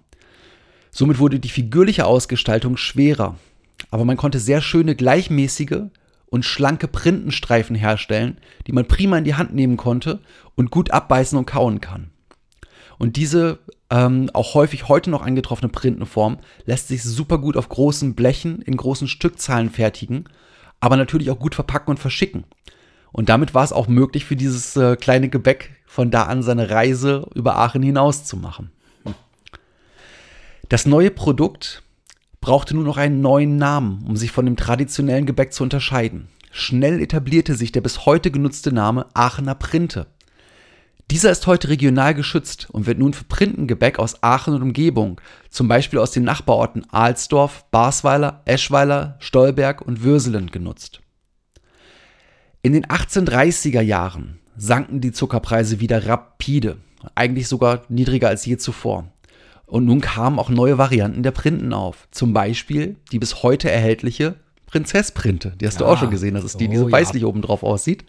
Somit 0.92 1.20
wurde 1.20 1.40
die 1.40 1.50
figürliche 1.50 2.06
Ausgestaltung 2.06 2.78
schwerer. 2.78 3.36
Aber 3.92 4.06
man 4.06 4.18
konnte 4.18 4.40
sehr 4.40 4.62
schöne, 4.62 4.96
gleichmäßige 4.96 5.84
und 6.26 6.44
schlanke 6.44 6.88
Printenstreifen 6.88 7.76
herstellen, 7.76 8.38
die 8.68 8.72
man 8.74 8.88
prima 8.88 9.18
in 9.18 9.24
die 9.24 9.36
Hand 9.36 9.54
nehmen 9.54 9.78
konnte 9.78 10.20
und 10.56 10.72
gut 10.72 10.92
abbeißen 10.92 11.38
und 11.38 11.46
kauen 11.46 11.80
kann. 11.80 12.12
Und 12.98 13.16
diese 13.16 13.60
ähm, 13.90 14.30
auch 14.34 14.54
häufig 14.54 14.88
heute 14.88 15.10
noch 15.10 15.22
angetroffene 15.22 15.70
Printenform 15.70 16.40
lässt 16.66 16.88
sich 16.88 17.04
super 17.04 17.38
gut 17.38 17.56
auf 17.56 17.70
großen 17.70 18.16
Blechen 18.16 18.62
in 18.62 18.76
großen 18.76 19.08
Stückzahlen 19.08 19.70
fertigen, 19.70 20.26
aber 20.80 20.98
natürlich 20.98 21.32
auch 21.32 21.40
gut 21.40 21.56
verpacken 21.56 21.92
und 21.92 22.00
verschicken. 22.00 22.44
Und 23.12 23.30
damit 23.30 23.54
war 23.54 23.64
es 23.64 23.74
auch 23.74 23.88
möglich 23.88 24.26
für 24.26 24.36
dieses 24.36 24.76
äh, 24.76 24.96
kleine 24.96 25.30
Gebäck 25.30 25.72
von 25.86 26.12
da 26.12 26.24
an 26.24 26.44
seine 26.44 26.70
Reise 26.70 27.28
über 27.34 27.56
Aachen 27.58 27.82
hinaus 27.82 28.26
zu 28.26 28.38
machen. 28.38 28.72
Das 30.70 30.86
neue 30.86 31.12
Produkt 31.12 31.82
brauchte 32.42 32.76
nur 32.76 32.84
noch 32.84 32.98
einen 32.98 33.22
neuen 33.22 33.56
Namen, 33.56 34.04
um 34.06 34.18
sich 34.18 34.32
von 34.32 34.46
dem 34.46 34.58
traditionellen 34.58 35.26
Gebäck 35.26 35.54
zu 35.54 35.64
unterscheiden. 35.64 36.28
Schnell 36.52 37.02
etablierte 37.02 37.56
sich 37.56 37.72
der 37.72 37.82
bis 37.82 38.06
heute 38.06 38.32
genutzte 38.32 38.74
Name 38.74 39.06
Aachener 39.14 39.56
Printe. 39.56 40.08
Dieser 41.10 41.32
ist 41.32 41.48
heute 41.48 41.70
regional 41.70 42.14
geschützt 42.14 42.68
und 42.72 42.86
wird 42.86 43.00
nun 43.00 43.14
für 43.14 43.24
Printengebäck 43.24 43.98
aus 43.98 44.22
Aachen 44.24 44.54
und 44.54 44.62
Umgebung, 44.62 45.22
zum 45.50 45.68
Beispiel 45.70 46.00
aus 46.00 46.12
den 46.12 46.24
Nachbarorten 46.24 46.86
Alsdorf, 46.92 47.66
Basweiler, 47.72 48.42
Eschweiler, 48.46 49.16
Stolberg 49.20 49.82
und 49.82 50.04
Würselen 50.04 50.52
genutzt. 50.52 51.00
In 52.62 52.74
den 52.74 52.86
1830er 52.86 53.82
Jahren 53.82 54.40
sanken 54.58 55.00
die 55.00 55.14
Zuckerpreise 55.14 55.80
wieder 55.80 56.06
rapide, 56.08 56.78
eigentlich 57.16 57.48
sogar 57.48 57.84
niedriger 57.88 58.28
als 58.28 58.46
je 58.46 58.58
zuvor. 58.58 59.08
Und 59.66 59.86
nun 59.86 60.02
kamen 60.02 60.40
auch 60.40 60.50
neue 60.50 60.78
Varianten 60.78 61.24
der 61.24 61.32
Printen 61.32 61.72
auf. 61.74 62.08
Zum 62.12 62.34
Beispiel 62.34 62.96
die 63.12 63.20
bis 63.20 63.44
heute 63.44 63.70
erhältliche 63.72 64.36
Prinzessprinte. 64.66 65.54
Die 65.60 65.68
hast 65.68 65.80
du 65.80 65.86
Ah. 65.86 65.90
auch 65.94 65.98
schon 65.98 66.10
gesehen. 66.10 66.34
Das 66.34 66.44
ist 66.44 66.60
die, 66.60 66.68
die 66.68 66.78
Oh, 66.78 66.82
so 66.82 66.88
ja. 66.90 66.92
weißlich 66.94 67.24
oben 67.26 67.42
drauf 67.42 67.64
aussieht. 67.64 68.06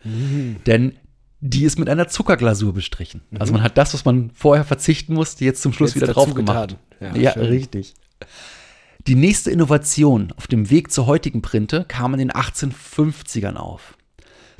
Denn 0.66 0.94
die 1.40 1.64
ist 1.64 1.78
mit 1.78 1.88
einer 1.88 2.08
Zuckerglasur 2.08 2.74
bestrichen. 2.74 3.22
Also 3.38 3.52
man 3.52 3.62
hat 3.62 3.78
das, 3.78 3.94
was 3.94 4.04
man 4.04 4.30
vorher 4.34 4.64
verzichten 4.64 5.14
musste, 5.14 5.44
jetzt 5.44 5.62
zum 5.62 5.72
Schluss 5.72 5.94
Jetzt 5.94 6.02
wieder 6.02 6.12
drauf 6.12 6.34
gemacht. 6.34 6.76
getan. 7.00 7.14
Ja, 7.14 7.34
Ja, 7.36 7.42
richtig. 7.42 7.94
Die 9.06 9.14
nächste 9.14 9.50
Innovation 9.50 10.32
auf 10.36 10.46
dem 10.48 10.68
Weg 10.70 10.90
zur 10.90 11.06
heutigen 11.06 11.40
Printe 11.40 11.84
kam 11.86 12.12
in 12.12 12.18
den 12.18 12.32
1850ern 12.32 13.54
auf. 13.54 13.96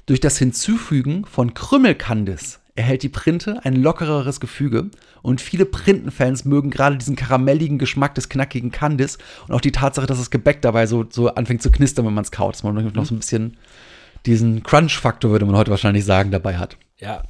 Durch 0.06 0.20
das 0.20 0.38
Hinzufügen 0.38 1.26
von 1.26 1.52
Krümmelkandis 1.52 2.60
erhält 2.76 3.02
die 3.02 3.08
Printe 3.08 3.64
ein 3.64 3.74
lockereres 3.76 4.38
Gefüge 4.40 4.90
und 5.20 5.40
viele 5.40 5.66
Printenfans 5.66 6.44
mögen 6.44 6.70
gerade 6.70 6.96
diesen 6.96 7.16
karamelligen 7.16 7.78
Geschmack 7.78 8.14
des 8.14 8.28
knackigen 8.28 8.70
Kandis 8.70 9.18
und 9.48 9.54
auch 9.54 9.60
die 9.60 9.72
Tatsache, 9.72 10.06
dass 10.06 10.18
das 10.18 10.30
Gebäck 10.30 10.62
dabei 10.62 10.86
so, 10.86 11.04
so 11.10 11.28
anfängt 11.34 11.60
zu 11.60 11.72
knistern, 11.72 12.06
wenn 12.06 12.14
man 12.14 12.24
es 12.24 12.30
kaut, 12.30 12.54
dass 12.54 12.62
man 12.62 12.74
noch 12.92 13.04
so 13.04 13.14
ein 13.14 13.18
bisschen 13.18 13.56
diesen 14.26 14.62
Crunch-Faktor, 14.62 15.30
würde 15.30 15.46
man 15.46 15.56
heute 15.56 15.70
wahrscheinlich 15.70 16.04
sagen, 16.04 16.30
dabei 16.30 16.58
hat. 16.58 16.76
Ja. 16.98 17.22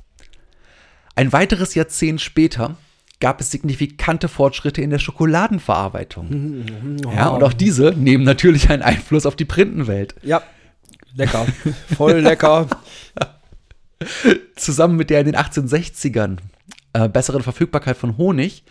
Ein 1.14 1.32
weiteres 1.32 1.74
Jahrzehnt 1.74 2.20
später 2.20 2.76
gab 3.20 3.40
es 3.40 3.50
signifikante 3.50 4.28
Fortschritte 4.28 4.80
in 4.80 4.90
der 4.90 4.98
Schokoladenverarbeitung. 4.98 6.66
Ja, 7.14 7.28
und 7.28 7.42
auch 7.42 7.52
diese 7.52 7.92
nehmen 7.96 8.24
natürlich 8.24 8.70
einen 8.70 8.82
Einfluss 8.82 9.26
auf 9.26 9.36
die 9.36 9.44
Printenwelt. 9.44 10.14
Ja. 10.22 10.42
Lecker. 11.14 11.46
Voll 11.96 12.20
lecker. 12.20 12.68
Zusammen 14.56 14.96
mit 14.96 15.10
der 15.10 15.20
in 15.20 15.26
den 15.26 15.36
1860ern 15.36 16.38
äh, 16.92 17.08
besseren 17.08 17.42
Verfügbarkeit 17.42 17.96
von 17.96 18.16
Honig 18.16 18.62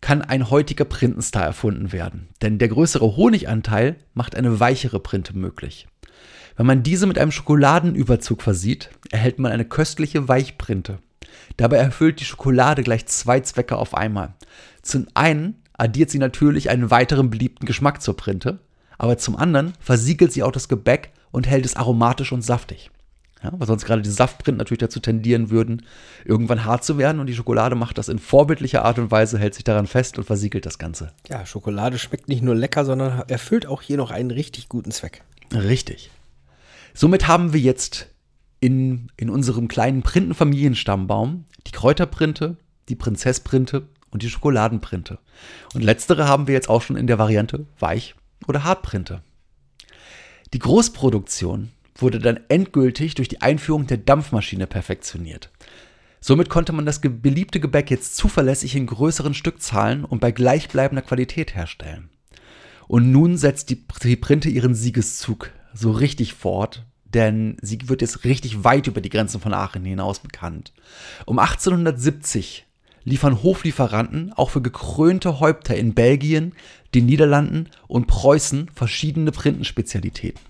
kann 0.00 0.22
ein 0.22 0.50
heutiger 0.50 0.84
Printenstar 0.84 1.44
erfunden 1.44 1.92
werden. 1.92 2.28
Denn 2.42 2.58
der 2.58 2.68
größere 2.68 3.16
Honiganteil 3.16 3.96
macht 4.14 4.34
eine 4.34 4.60
weichere 4.60 5.00
Printe 5.00 5.36
möglich. 5.36 5.88
Wenn 6.56 6.66
man 6.66 6.82
diese 6.82 7.06
mit 7.06 7.18
einem 7.18 7.32
Schokoladenüberzug 7.32 8.42
versieht, 8.42 8.90
erhält 9.10 9.38
man 9.38 9.52
eine 9.52 9.64
köstliche 9.64 10.28
Weichprinte. 10.28 10.98
Dabei 11.56 11.76
erfüllt 11.76 12.20
die 12.20 12.24
Schokolade 12.24 12.82
gleich 12.82 13.06
zwei 13.06 13.40
Zwecke 13.40 13.76
auf 13.76 13.94
einmal. 13.94 14.34
Zum 14.82 15.06
einen 15.14 15.62
addiert 15.72 16.10
sie 16.10 16.18
natürlich 16.18 16.70
einen 16.70 16.90
weiteren 16.90 17.30
beliebten 17.30 17.66
Geschmack 17.66 18.02
zur 18.02 18.16
Printe, 18.16 18.60
aber 18.98 19.18
zum 19.18 19.36
anderen 19.36 19.72
versiegelt 19.80 20.32
sie 20.32 20.42
auch 20.42 20.52
das 20.52 20.68
Gebäck 20.68 21.10
und 21.30 21.46
hält 21.48 21.64
es 21.64 21.76
aromatisch 21.76 22.32
und 22.32 22.42
saftig. 22.42 22.90
Ja, 23.42 23.52
weil 23.56 23.66
sonst 23.66 23.86
gerade 23.86 24.02
die 24.02 24.10
Saftprinten 24.10 24.58
natürlich 24.58 24.80
dazu 24.80 25.00
tendieren 25.00 25.48
würden, 25.48 25.86
irgendwann 26.26 26.66
hart 26.66 26.84
zu 26.84 26.98
werden 26.98 27.20
und 27.20 27.26
die 27.26 27.34
Schokolade 27.34 27.74
macht 27.74 27.96
das 27.96 28.10
in 28.10 28.18
vorbildlicher 28.18 28.84
Art 28.84 28.98
und 28.98 29.10
Weise, 29.10 29.38
hält 29.38 29.54
sich 29.54 29.64
daran 29.64 29.86
fest 29.86 30.18
und 30.18 30.24
versiegelt 30.24 30.66
das 30.66 30.78
Ganze. 30.78 31.12
Ja, 31.28 31.46
Schokolade 31.46 31.98
schmeckt 31.98 32.28
nicht 32.28 32.42
nur 32.42 32.54
lecker, 32.54 32.84
sondern 32.84 33.22
erfüllt 33.28 33.66
auch 33.66 33.80
hier 33.80 33.96
noch 33.96 34.10
einen 34.10 34.30
richtig 34.30 34.68
guten 34.68 34.90
Zweck. 34.90 35.22
Richtig. 35.54 36.10
Somit 36.94 37.28
haben 37.28 37.52
wir 37.52 37.60
jetzt 37.60 38.08
in, 38.60 39.10
in 39.16 39.30
unserem 39.30 39.68
kleinen 39.68 40.02
Printenfamilienstammbaum 40.02 41.44
die 41.66 41.72
Kräuterprinte, 41.72 42.56
die 42.88 42.96
Prinzessprinte 42.96 43.88
und 44.10 44.22
die 44.22 44.30
Schokoladenprinte. 44.30 45.18
Und 45.74 45.82
letztere 45.82 46.26
haben 46.26 46.46
wir 46.46 46.54
jetzt 46.54 46.68
auch 46.68 46.82
schon 46.82 46.96
in 46.96 47.06
der 47.06 47.18
Variante 47.18 47.66
Weich- 47.78 48.14
oder 48.46 48.64
Hartprinte. 48.64 49.22
Die 50.52 50.58
Großproduktion 50.58 51.70
wurde 51.94 52.18
dann 52.18 52.40
endgültig 52.48 53.14
durch 53.14 53.28
die 53.28 53.40
Einführung 53.40 53.86
der 53.86 53.98
Dampfmaschine 53.98 54.66
perfektioniert. 54.66 55.50
Somit 56.20 56.50
konnte 56.50 56.72
man 56.72 56.84
das 56.84 57.00
beliebte 57.00 57.60
Gebäck 57.60 57.90
jetzt 57.90 58.16
zuverlässig 58.16 58.76
in 58.76 58.86
größeren 58.86 59.32
Stückzahlen 59.32 60.04
und 60.04 60.20
bei 60.20 60.32
gleichbleibender 60.32 61.02
Qualität 61.02 61.54
herstellen. 61.54 62.10
Und 62.88 63.10
nun 63.10 63.36
setzt 63.36 63.70
die, 63.70 63.84
die 64.02 64.16
Printe 64.16 64.50
ihren 64.50 64.74
Siegeszug 64.74 65.50
so 65.74 65.90
richtig 65.90 66.34
fort, 66.34 66.84
denn 67.04 67.56
sie 67.60 67.78
wird 67.88 68.02
jetzt 68.02 68.24
richtig 68.24 68.64
weit 68.64 68.86
über 68.86 69.00
die 69.00 69.10
Grenzen 69.10 69.40
von 69.40 69.54
Aachen 69.54 69.84
hinaus 69.84 70.20
bekannt. 70.20 70.72
Um 71.26 71.38
1870 71.38 72.66
liefern 73.04 73.42
Hoflieferanten 73.42 74.32
auch 74.34 74.50
für 74.50 74.62
gekrönte 74.62 75.40
Häupter 75.40 75.76
in 75.76 75.94
Belgien, 75.94 76.52
den 76.94 77.06
Niederlanden 77.06 77.68
und 77.88 78.06
Preußen 78.06 78.70
verschiedene 78.74 79.32
Printenspezialitäten. 79.32 80.40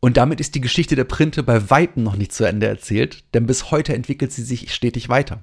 Und 0.00 0.16
damit 0.16 0.40
ist 0.40 0.54
die 0.54 0.60
Geschichte 0.60 0.94
der 0.94 1.04
Printe 1.04 1.42
bei 1.42 1.70
Weitem 1.70 2.04
noch 2.04 2.16
nicht 2.16 2.32
zu 2.32 2.44
Ende 2.44 2.66
erzählt, 2.66 3.24
denn 3.34 3.46
bis 3.46 3.70
heute 3.70 3.94
entwickelt 3.94 4.32
sie 4.32 4.44
sich 4.44 4.72
stetig 4.72 5.08
weiter. 5.08 5.40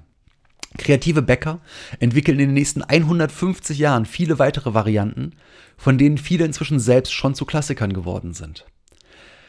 Kreative 0.76 1.22
Bäcker 1.22 1.60
entwickeln 2.00 2.38
in 2.38 2.48
den 2.48 2.54
nächsten 2.54 2.82
150 2.82 3.78
Jahren 3.78 4.06
viele 4.06 4.38
weitere 4.38 4.74
Varianten, 4.74 5.32
von 5.76 5.98
denen 5.98 6.18
viele 6.18 6.44
inzwischen 6.44 6.80
selbst 6.80 7.12
schon 7.12 7.34
zu 7.34 7.44
Klassikern 7.44 7.92
geworden 7.92 8.34
sind. 8.34 8.66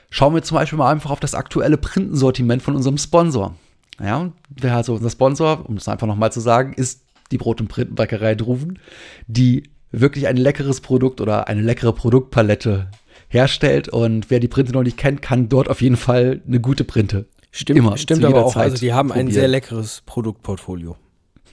Schauen 0.10 0.34
wir 0.34 0.42
zum 0.44 0.56
Beispiel 0.56 0.78
mal 0.78 0.92
einfach 0.92 1.12
auf 1.12 1.20
das 1.20 1.36
aktuelle 1.36 1.78
Printensortiment 1.78 2.62
von 2.62 2.76
unserem 2.76 2.98
Sponsor. 2.98 3.56
Ja, 4.00 4.32
also 4.64 4.94
unser 4.94 5.10
Sponsor, 5.10 5.68
um 5.68 5.78
es 5.78 5.88
einfach 5.88 6.08
nochmal 6.08 6.32
zu 6.32 6.40
sagen, 6.40 6.74
ist 6.74 7.04
die 7.32 7.38
Brot- 7.38 7.60
und 7.62 7.68
Printenbäckerei 7.68 8.36
Druven, 8.36 8.80
die 9.28 9.64
wirklich 9.92 10.28
ein 10.28 10.38
leckeres 10.38 10.82
Produkt 10.82 11.20
oder 11.20 11.48
eine 11.48 11.62
leckere 11.62 11.94
Produktpalette 11.94 12.90
herstellt. 13.28 13.90
Und 13.90 14.30
wer 14.30 14.40
die 14.40 14.48
Printe 14.48 14.72
noch 14.72 14.84
nicht 14.84 14.98
kennt, 14.98 15.22
kann 15.22 15.50
dort 15.50 15.70
auf 15.70 15.82
jeden 15.82 15.98
Fall 15.98 16.42
eine 16.48 16.60
gute 16.60 16.84
Printe. 16.84 17.26
Stimmt, 17.52 17.80
Immer, 17.80 17.98
stimmt 17.98 18.24
aber 18.24 18.46
auch. 18.46 18.54
Zeit 18.54 18.64
Also 18.64 18.78
die 18.78 18.94
haben 18.94 19.12
ein 19.12 19.26
probieren. 19.26 19.34
sehr 19.34 19.48
leckeres 19.48 20.04
Produktportfolio. 20.06 20.96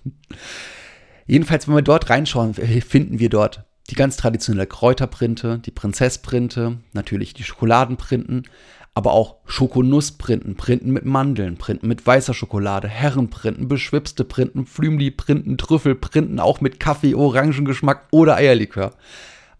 Jedenfalls, 1.26 1.66
wenn 1.66 1.74
wir 1.74 1.82
dort 1.82 2.10
reinschauen, 2.10 2.54
finden 2.54 3.18
wir 3.18 3.30
dort 3.30 3.64
die 3.90 3.94
ganz 3.94 4.16
traditionelle 4.16 4.66
Kräuterprinte, 4.66 5.58
die 5.58 5.70
Prinzessprinte, 5.70 6.78
natürlich 6.92 7.34
die 7.34 7.44
Schokoladenprinten, 7.44 8.46
aber 8.94 9.12
auch 9.12 9.36
Schokonussprinten, 9.44 10.54
Printen 10.54 10.92
mit 10.92 11.04
Mandeln, 11.04 11.56
Printen 11.56 11.88
mit 11.88 12.06
weißer 12.06 12.32
Schokolade, 12.32 12.88
Herrenprinten, 12.88 13.66
beschwipste 13.66 14.24
Printen, 14.24 14.66
Flümli-Printen, 14.66 15.58
Trüffelprinten, 15.58 16.38
auch 16.38 16.60
mit 16.60 16.78
Kaffee, 16.78 17.14
Orangengeschmack 17.14 18.06
oder 18.12 18.36
Eierlikör. 18.36 18.92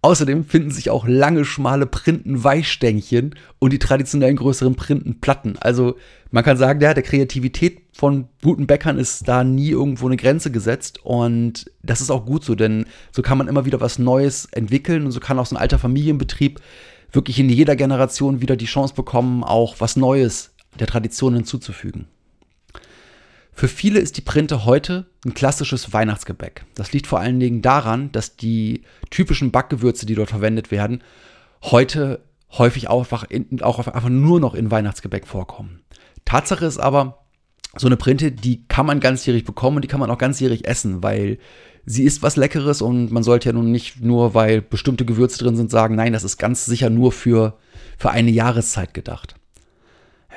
Außerdem 0.04 0.44
finden 0.44 0.70
sich 0.70 0.90
auch 0.90 1.06
lange, 1.08 1.46
schmale 1.46 1.86
Printen-Weichstängchen 1.86 3.36
und 3.58 3.72
die 3.72 3.78
traditionellen 3.78 4.36
größeren 4.36 4.74
Printenplatten. 4.74 5.56
Also 5.58 5.96
man 6.30 6.44
kann 6.44 6.58
sagen, 6.58 6.78
ja, 6.82 6.92
der 6.92 7.02
Kreativität 7.02 7.80
von 7.94 8.28
guten 8.42 8.66
Bäckern 8.66 8.98
ist 8.98 9.26
da 9.26 9.44
nie 9.44 9.70
irgendwo 9.70 10.04
eine 10.04 10.18
Grenze 10.18 10.50
gesetzt. 10.50 11.02
Und 11.02 11.70
das 11.82 12.02
ist 12.02 12.10
auch 12.10 12.26
gut 12.26 12.44
so, 12.44 12.54
denn 12.54 12.84
so 13.12 13.22
kann 13.22 13.38
man 13.38 13.48
immer 13.48 13.64
wieder 13.64 13.80
was 13.80 13.98
Neues 13.98 14.44
entwickeln 14.52 15.06
und 15.06 15.10
so 15.10 15.20
kann 15.20 15.38
auch 15.38 15.46
so 15.46 15.56
ein 15.56 15.62
alter 15.62 15.78
Familienbetrieb 15.78 16.60
wirklich 17.10 17.38
in 17.38 17.48
jeder 17.48 17.74
Generation 17.74 18.42
wieder 18.42 18.56
die 18.56 18.66
Chance 18.66 18.92
bekommen, 18.92 19.42
auch 19.42 19.76
was 19.78 19.96
Neues 19.96 20.52
der 20.78 20.86
Tradition 20.86 21.32
hinzuzufügen. 21.32 22.08
Für 23.54 23.68
viele 23.68 24.00
ist 24.00 24.16
die 24.16 24.20
Printe 24.20 24.64
heute 24.64 25.06
ein 25.24 25.32
klassisches 25.32 25.92
Weihnachtsgebäck. 25.92 26.64
Das 26.74 26.92
liegt 26.92 27.06
vor 27.06 27.20
allen 27.20 27.38
Dingen 27.38 27.62
daran, 27.62 28.10
dass 28.10 28.36
die 28.36 28.82
typischen 29.10 29.52
Backgewürze, 29.52 30.06
die 30.06 30.16
dort 30.16 30.30
verwendet 30.30 30.70
werden, 30.70 31.02
heute 31.62 32.20
häufig 32.50 32.88
auch 32.88 33.00
einfach, 33.00 33.24
in, 33.24 33.62
auch 33.62 33.78
einfach 33.78 34.08
nur 34.08 34.40
noch 34.40 34.54
in 34.54 34.70
Weihnachtsgebäck 34.70 35.26
vorkommen. 35.26 35.82
Tatsache 36.24 36.66
ist 36.66 36.78
aber, 36.78 37.24
so 37.76 37.86
eine 37.86 37.96
Printe, 37.96 38.32
die 38.32 38.66
kann 38.68 38.86
man 38.86 39.00
ganzjährig 39.00 39.44
bekommen 39.44 39.76
und 39.76 39.82
die 39.82 39.88
kann 39.88 40.00
man 40.00 40.10
auch 40.10 40.18
ganzjährig 40.18 40.66
essen, 40.66 41.02
weil 41.02 41.38
sie 41.84 42.04
ist 42.04 42.22
was 42.22 42.36
Leckeres 42.36 42.82
und 42.82 43.10
man 43.10 43.22
sollte 43.22 43.48
ja 43.48 43.52
nun 43.52 43.70
nicht 43.70 44.00
nur, 44.00 44.34
weil 44.34 44.62
bestimmte 44.62 45.04
Gewürze 45.04 45.38
drin 45.38 45.56
sind, 45.56 45.70
sagen, 45.70 45.96
nein, 45.96 46.12
das 46.12 46.24
ist 46.24 46.38
ganz 46.38 46.64
sicher 46.64 46.90
nur 46.90 47.12
für, 47.12 47.58
für 47.98 48.10
eine 48.10 48.30
Jahreszeit 48.30 48.94
gedacht. 48.94 49.34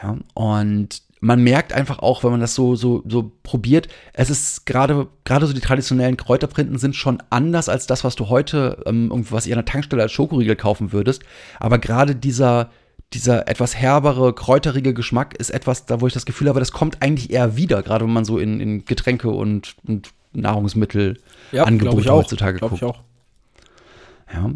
Ja, 0.01 0.17
und 0.33 1.01
man 1.19 1.43
merkt 1.43 1.73
einfach 1.73 1.99
auch, 1.99 2.23
wenn 2.23 2.31
man 2.31 2.39
das 2.39 2.53
so, 2.53 2.75
so, 2.75 3.03
so 3.07 3.31
probiert, 3.43 3.87
es 4.13 4.29
ist 4.29 4.65
gerade, 4.65 5.07
gerade 5.23 5.47
so 5.47 5.53
die 5.53 5.61
traditionellen 5.61 6.17
Kräuterprinten 6.17 6.77
sind 6.77 6.95
schon 6.95 7.21
anders 7.29 7.69
als 7.69 7.87
das, 7.87 8.03
was 8.03 8.15
du 8.15 8.29
heute, 8.29 8.83
ähm, 8.85 9.09
was 9.29 9.47
ihr 9.47 9.55
an 9.55 9.63
der 9.63 9.71
Tankstelle 9.71 10.03
als 10.03 10.11
Schokoriegel 10.11 10.55
kaufen 10.55 10.91
würdest. 10.91 11.23
Aber 11.59 11.79
gerade 11.79 12.15
dieser, 12.15 12.69
dieser 13.13 13.47
etwas 13.47 13.75
herbere, 13.75 14.33
kräuterige 14.33 14.93
Geschmack 14.93 15.35
ist 15.37 15.49
etwas, 15.49 15.85
da 15.85 16.01
wo 16.01 16.07
ich 16.07 16.13
das 16.13 16.25
Gefühl 16.25 16.49
habe, 16.49 16.59
das 16.59 16.71
kommt 16.71 17.01
eigentlich 17.01 17.31
eher 17.31 17.57
wieder, 17.57 17.81
gerade 17.81 18.05
wenn 18.05 18.13
man 18.13 18.25
so 18.25 18.37
in, 18.37 18.59
in 18.59 18.85
Getränke 18.85 19.29
und, 19.29 19.75
und 19.87 20.11
Nahrungsmittel 20.33 21.19
Ja, 21.51 21.63
Angebote 21.63 22.11
heutzutage 22.11 22.59
guckt. 22.59 22.75
ich 22.75 22.83
auch. 22.83 23.01
Ja. 24.31 24.51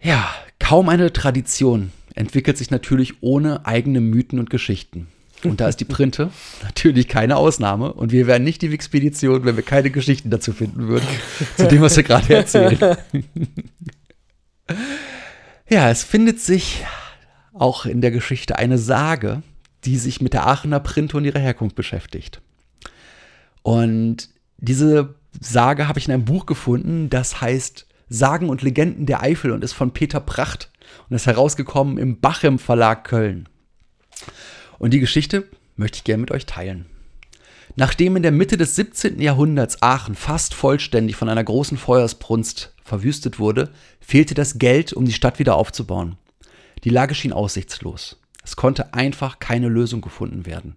ja, 0.00 0.28
kaum 0.60 0.88
eine 0.88 1.12
Tradition 1.12 1.92
entwickelt 2.14 2.58
sich 2.58 2.70
natürlich 2.70 3.22
ohne 3.22 3.66
eigene 3.66 4.00
Mythen 4.00 4.38
und 4.38 4.50
Geschichten. 4.50 5.08
Und 5.44 5.60
da 5.60 5.68
ist 5.68 5.78
die 5.78 5.84
Printe 5.84 6.30
natürlich 6.62 7.08
keine 7.08 7.36
Ausnahme. 7.36 7.92
Und 7.92 8.12
wir 8.12 8.26
wären 8.26 8.44
nicht 8.44 8.62
die 8.62 8.70
Wixpedition, 8.70 9.44
wenn 9.44 9.56
wir 9.56 9.64
keine 9.64 9.90
Geschichten 9.90 10.30
dazu 10.30 10.52
finden 10.52 10.88
würden, 10.88 11.06
zu 11.56 11.66
dem, 11.68 11.82
was 11.82 11.96
wir 11.96 12.04
gerade 12.04 12.34
erzählen. 12.34 12.78
ja, 15.68 15.90
es 15.90 16.02
findet 16.02 16.40
sich 16.40 16.84
auch 17.52 17.86
in 17.86 18.00
der 18.00 18.10
Geschichte 18.10 18.56
eine 18.56 18.78
Sage, 18.78 19.42
die 19.84 19.98
sich 19.98 20.20
mit 20.20 20.32
der 20.32 20.46
Aachener 20.46 20.80
Printe 20.80 21.16
und 21.16 21.24
ihrer 21.24 21.40
Herkunft 21.40 21.74
beschäftigt. 21.74 22.40
Und 23.62 24.28
diese 24.58 25.14
Sage 25.40 25.88
habe 25.88 25.98
ich 25.98 26.06
in 26.06 26.12
einem 26.12 26.24
Buch 26.24 26.46
gefunden, 26.46 27.10
das 27.10 27.40
heißt 27.40 27.86
Sagen 28.08 28.48
und 28.48 28.62
Legenden 28.62 29.06
der 29.06 29.22
Eifel 29.22 29.52
und 29.52 29.64
ist 29.64 29.72
von 29.72 29.92
Peter 29.92 30.20
Pracht 30.20 30.70
und 31.08 31.16
ist 31.16 31.26
herausgekommen 31.26 31.98
im 31.98 32.20
Bachem 32.20 32.58
Verlag 32.58 33.04
Köln. 33.04 33.48
Und 34.78 34.92
die 34.92 35.00
Geschichte 35.00 35.48
möchte 35.76 35.98
ich 35.98 36.04
gerne 36.04 36.20
mit 36.20 36.30
euch 36.30 36.46
teilen. 36.46 36.86
Nachdem 37.76 38.16
in 38.16 38.22
der 38.22 38.32
Mitte 38.32 38.56
des 38.56 38.76
17. 38.76 39.20
Jahrhunderts 39.20 39.82
Aachen 39.82 40.14
fast 40.14 40.54
vollständig 40.54 41.16
von 41.16 41.28
einer 41.28 41.44
großen 41.44 41.78
Feuersbrunst 41.78 42.74
verwüstet 42.84 43.38
wurde, 43.38 43.70
fehlte 44.00 44.34
das 44.34 44.58
Geld, 44.58 44.92
um 44.92 45.06
die 45.06 45.12
Stadt 45.12 45.38
wieder 45.38 45.56
aufzubauen. 45.56 46.16
Die 46.84 46.90
Lage 46.90 47.14
schien 47.14 47.32
aussichtslos. 47.32 48.20
Es 48.44 48.56
konnte 48.56 48.92
einfach 48.92 49.38
keine 49.38 49.68
Lösung 49.68 50.00
gefunden 50.00 50.44
werden. 50.44 50.76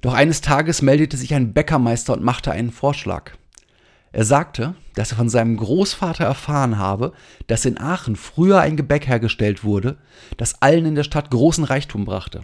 Doch 0.00 0.14
eines 0.14 0.40
Tages 0.40 0.82
meldete 0.82 1.16
sich 1.16 1.34
ein 1.34 1.52
Bäckermeister 1.52 2.12
und 2.12 2.22
machte 2.22 2.52
einen 2.52 2.72
Vorschlag. 2.72 3.32
Er 4.12 4.24
sagte, 4.24 4.74
dass 4.94 5.12
er 5.12 5.16
von 5.16 5.28
seinem 5.28 5.56
Großvater 5.56 6.24
erfahren 6.24 6.78
habe, 6.78 7.12
dass 7.46 7.64
in 7.64 7.78
Aachen 7.78 8.16
früher 8.16 8.60
ein 8.60 8.76
Gebäck 8.76 9.06
hergestellt 9.06 9.62
wurde, 9.62 9.98
das 10.36 10.60
allen 10.62 10.84
in 10.84 10.94
der 10.96 11.04
Stadt 11.04 11.30
großen 11.30 11.64
Reichtum 11.64 12.04
brachte. 12.04 12.42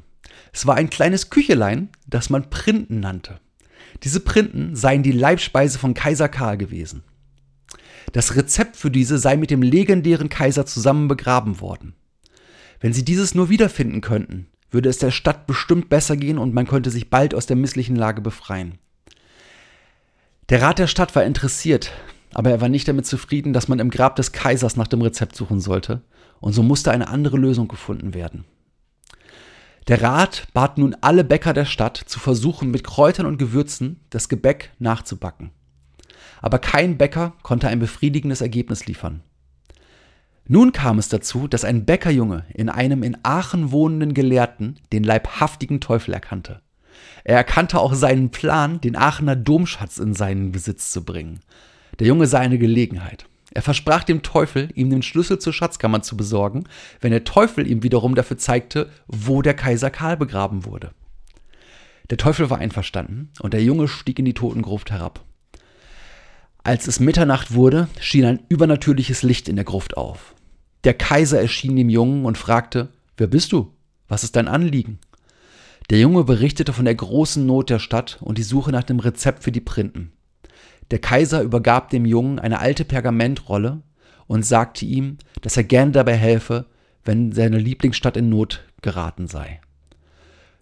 Es 0.53 0.67
war 0.67 0.77
ein 0.77 0.91
kleines 0.91 1.31
Küchelein, 1.31 1.89
das 2.07 2.31
man 2.31 2.51
Printen 2.51 3.01
nannte. 3.01 3.41
Diese 4.05 4.21
Printen 4.21 4.77
seien 4.77 5.03
die 5.03 5.13
Leibspeise 5.13 5.79
von 5.79 5.95
Kaiser 5.95 6.29
Karl 6.29 6.57
gewesen. 6.57 7.03
Das 8.13 8.37
Rezept 8.37 8.77
für 8.77 8.91
diese 8.91 9.19
sei 9.19 9.37
mit 9.37 9.51
dem 9.51 9.63
legendären 9.63 10.29
Kaiser 10.29 10.67
zusammen 10.67 11.09
begraben 11.09 11.61
worden. 11.61 11.95
Wenn 12.81 12.93
sie 12.93 13.05
dieses 13.05 13.35
nur 13.35 13.49
wiederfinden 13.49 14.01
könnten, 14.01 14.47
würde 14.71 14.89
es 14.89 14.99
der 14.99 15.11
Stadt 15.11 15.47
bestimmt 15.47 15.89
besser 15.89 16.17
gehen 16.17 16.39
und 16.39 16.55
man 16.55 16.67
könnte 16.67 16.91
sich 16.91 17.11
bald 17.11 17.35
aus 17.35 17.47
der 17.47 17.57
misslichen 17.57 17.97
Lage 17.97 18.21
befreien. 18.21 18.79
Der 20.49 20.63
Rat 20.63 20.79
der 20.79 20.87
Stadt 20.87 21.17
war 21.17 21.25
interessiert, 21.25 21.91
aber 22.33 22.51
er 22.51 22.61
war 22.61 22.69
nicht 22.69 22.87
damit 22.87 23.05
zufrieden, 23.05 23.53
dass 23.53 23.67
man 23.67 23.81
im 23.81 23.91
Grab 23.91 24.15
des 24.15 24.31
Kaisers 24.31 24.77
nach 24.77 24.87
dem 24.87 25.03
Rezept 25.03 25.35
suchen 25.35 25.59
sollte, 25.61 26.03
und 26.39 26.53
so 26.53 26.63
musste 26.63 26.93
eine 26.93 27.09
andere 27.09 27.37
Lösung 27.37 27.67
gefunden 27.67 28.15
werden. 28.15 28.45
Der 29.89 30.03
Rat 30.03 30.47
bat 30.53 30.79
nun 30.79 30.95
alle 31.01 31.25
Bäcker 31.25 31.53
der 31.53 31.65
Stadt 31.65 31.97
zu 31.97 32.21
versuchen, 32.21 32.71
mit 32.71 32.85
Kräutern 32.85 33.27
und 33.27 33.39
Gewürzen 33.39 34.01
das 34.11 34.29
Gebäck 34.29 34.71
nachzubacken. 34.79 35.51
Aber 36.41 36.61
kein 36.61 36.97
Bäcker 36.97 37.33
konnte 37.43 37.67
ein 37.67 37.81
befriedigendes 37.81 38.41
Ergebnis 38.41 38.87
liefern. 38.87 39.23
Nun 40.47 40.71
kam 40.71 41.01
es 41.01 41.09
dazu, 41.09 41.49
dass 41.49 41.65
ein 41.65 41.87
Bäckerjunge 41.87 42.45
in 42.55 42.69
einem 42.69 43.03
in 43.03 43.19
Aachen 43.25 43.73
wohnenden 43.73 44.15
Gelehrten 44.15 44.79
den 44.93 45.03
leibhaftigen 45.03 45.81
Teufel 45.81 46.15
erkannte. 46.15 46.63
Er 47.25 47.37
erkannte 47.37 47.79
auch 47.79 47.95
seinen 47.95 48.31
Plan, 48.31 48.81
den 48.81 48.97
Aachener 48.97 49.37
Domschatz 49.37 49.99
in 49.99 50.15
seinen 50.15 50.53
Besitz 50.53 50.91
zu 50.91 51.05
bringen. 51.05 51.41
Der 51.99 52.07
Junge 52.07 52.27
sah 52.27 52.39
eine 52.39 52.59
Gelegenheit. 52.59 53.27
Er 53.53 53.63
versprach 53.63 54.05
dem 54.05 54.23
Teufel, 54.23 54.69
ihm 54.75 54.91
den 54.91 55.03
Schlüssel 55.03 55.39
zur 55.39 55.53
Schatzkammer 55.53 56.03
zu 56.03 56.17
besorgen, 56.17 56.65
wenn 57.01 57.11
der 57.11 57.25
Teufel 57.25 57.67
ihm 57.67 57.83
wiederum 57.83 58.15
dafür 58.15 58.37
zeigte, 58.37 58.91
wo 59.07 59.41
der 59.41 59.55
Kaiser 59.55 59.91
Karl 59.91 60.17
begraben 60.17 60.65
wurde. 60.65 60.91
Der 62.11 62.19
Teufel 62.19 62.51
war 62.51 62.59
einverstanden 62.59 63.31
und 63.41 63.55
der 63.55 63.63
Junge 63.63 63.89
stieg 63.89 64.19
in 64.19 64.25
die 64.25 64.35
Totengruft 64.35 64.91
herab. 64.91 65.25
Als 66.63 66.87
es 66.87 67.01
Mitternacht 67.01 67.55
wurde, 67.55 67.89
schien 68.01 68.25
ein 68.25 68.43
übernatürliches 68.49 69.23
Licht 69.23 69.49
in 69.49 69.57
der 69.57 69.65
Gruft 69.65 69.97
auf. 69.97 70.35
Der 70.85 70.95
Kaiser 70.95 71.41
erschien 71.41 71.77
dem 71.77 71.89
Jungen 71.89 72.25
und 72.25 72.39
fragte, 72.39 72.89
Wer 73.17 73.27
bist 73.27 73.53
du? 73.53 73.73
Was 74.09 74.23
ist 74.23 74.37
dein 74.37 74.49
Anliegen? 74.49 74.99
Der 75.91 76.01
Junge 76.01 76.25
berichtete 76.25 76.73
von 76.73 76.85
der 76.85 76.95
großen 76.95 77.47
Not 77.47 77.71
der 77.71 77.79
Stadt 77.79 78.19
und 78.21 78.39
die 78.39 78.43
Suche 78.43 78.73
nach 78.73 78.83
dem 78.83 78.99
Rezept 78.99 79.45
für 79.45 79.53
die 79.53 79.61
Printen. 79.61 80.13
Der 80.91 80.99
Kaiser 80.99 81.43
übergab 81.43 81.91
dem 81.91 82.05
Jungen 82.05 82.39
eine 82.39 82.61
alte 82.61 82.85
Pergamentrolle 82.85 83.83
und 84.27 84.45
sagte 84.45 84.85
ihm, 84.85 85.19
dass 85.43 85.57
er 85.57 85.65
gern 85.65 85.93
dabei 85.93 86.17
helfe, 86.17 86.67
wenn 87.05 87.33
seine 87.33 87.59
Lieblingsstadt 87.59 88.17
in 88.17 88.29
Not 88.29 88.65
geraten 88.83 89.29
sei. 89.29 89.61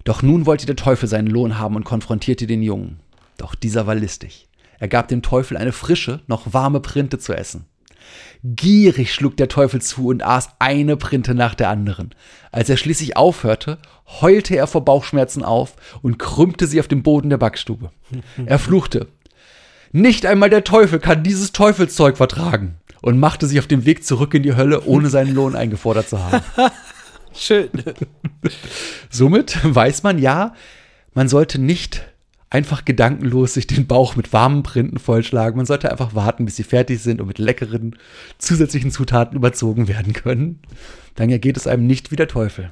Doch 0.05 0.23
nun 0.23 0.45
wollte 0.45 0.67
der 0.67 0.77
Teufel 0.77 1.09
seinen 1.09 1.29
Lohn 1.29 1.59
haben 1.59 1.77
und 1.77 1.85
konfrontierte 1.85 2.47
den 2.47 2.63
Jungen. 2.63 3.01
Doch 3.39 3.55
dieser 3.55 3.87
war 3.87 3.95
listig. 3.95 4.49
Er 4.79 4.89
gab 4.89 5.09
dem 5.09 5.23
Teufel 5.23 5.57
eine 5.57 5.73
frische, 5.73 6.21
noch 6.27 6.53
warme 6.53 6.81
Printe 6.81 7.19
zu 7.19 7.33
essen. 7.33 7.65
Gierig 8.43 9.15
schlug 9.15 9.37
der 9.37 9.49
Teufel 9.49 9.81
zu 9.81 10.09
und 10.09 10.23
aß 10.23 10.51
eine 10.59 10.97
Printe 10.97 11.35
nach 11.35 11.55
der 11.55 11.71
anderen. 11.71 12.15
Als 12.53 12.69
er 12.69 12.77
schließlich 12.77 13.17
aufhörte, 13.17 13.79
heulte 14.21 14.57
er 14.57 14.67
vor 14.67 14.85
Bauchschmerzen 14.85 15.43
auf 15.43 15.77
und 16.03 16.19
krümmte 16.19 16.67
sie 16.67 16.81
auf 16.81 16.89
dem 16.89 17.03
Boden 17.03 17.31
der 17.31 17.39
Backstube. 17.39 17.91
Er 18.45 18.59
fluchte. 18.59 19.09
Nicht 19.93 20.27
einmal 20.27 20.51
der 20.51 20.65
Teufel 20.65 20.99
kann 20.99 21.23
dieses 21.23 21.53
Teufelszeug 21.53 22.17
vertragen 22.17 22.77
und 23.01 23.19
machte 23.19 23.47
sich 23.47 23.59
auf 23.59 23.67
den 23.67 23.85
Weg 23.85 24.05
zurück 24.05 24.35
in 24.35 24.43
die 24.43 24.57
Hölle, 24.57 24.85
ohne 24.85 25.09
seinen 25.09 25.35
Lohn 25.35 25.55
eingefordert 25.57 26.09
zu 26.09 26.23
haben. 26.23 26.43
Schön. 27.35 27.69
Somit 29.11 29.59
weiß 29.63 30.03
man 30.03 30.19
ja, 30.19 30.55
man 31.15 31.29
sollte 31.29 31.61
nicht 31.61 32.14
einfach 32.51 32.85
gedankenlos 32.85 33.55
sich 33.55 33.67
den 33.67 33.87
Bauch 33.87 34.17
mit 34.17 34.33
warmen 34.33 34.63
Printen 34.63 34.99
vollschlagen. 34.99 35.57
Man 35.57 35.67
sollte 35.67 35.91
einfach 35.91 36.15
warten, 36.15 36.45
bis 36.45 36.57
sie 36.57 36.63
fertig 36.63 37.01
sind 37.01 37.21
und 37.21 37.27
mit 37.27 37.39
leckeren 37.39 37.97
zusätzlichen 38.39 38.91
Zutaten 38.91 39.37
überzogen 39.37 39.89
werden 39.89 40.13
können. 40.13 40.61
Dann 41.15 41.31
ergeht 41.31 41.57
es 41.57 41.67
einem 41.67 41.87
nicht 41.87 42.11
wie 42.11 42.17
der 42.17 42.29
Teufel. 42.29 42.71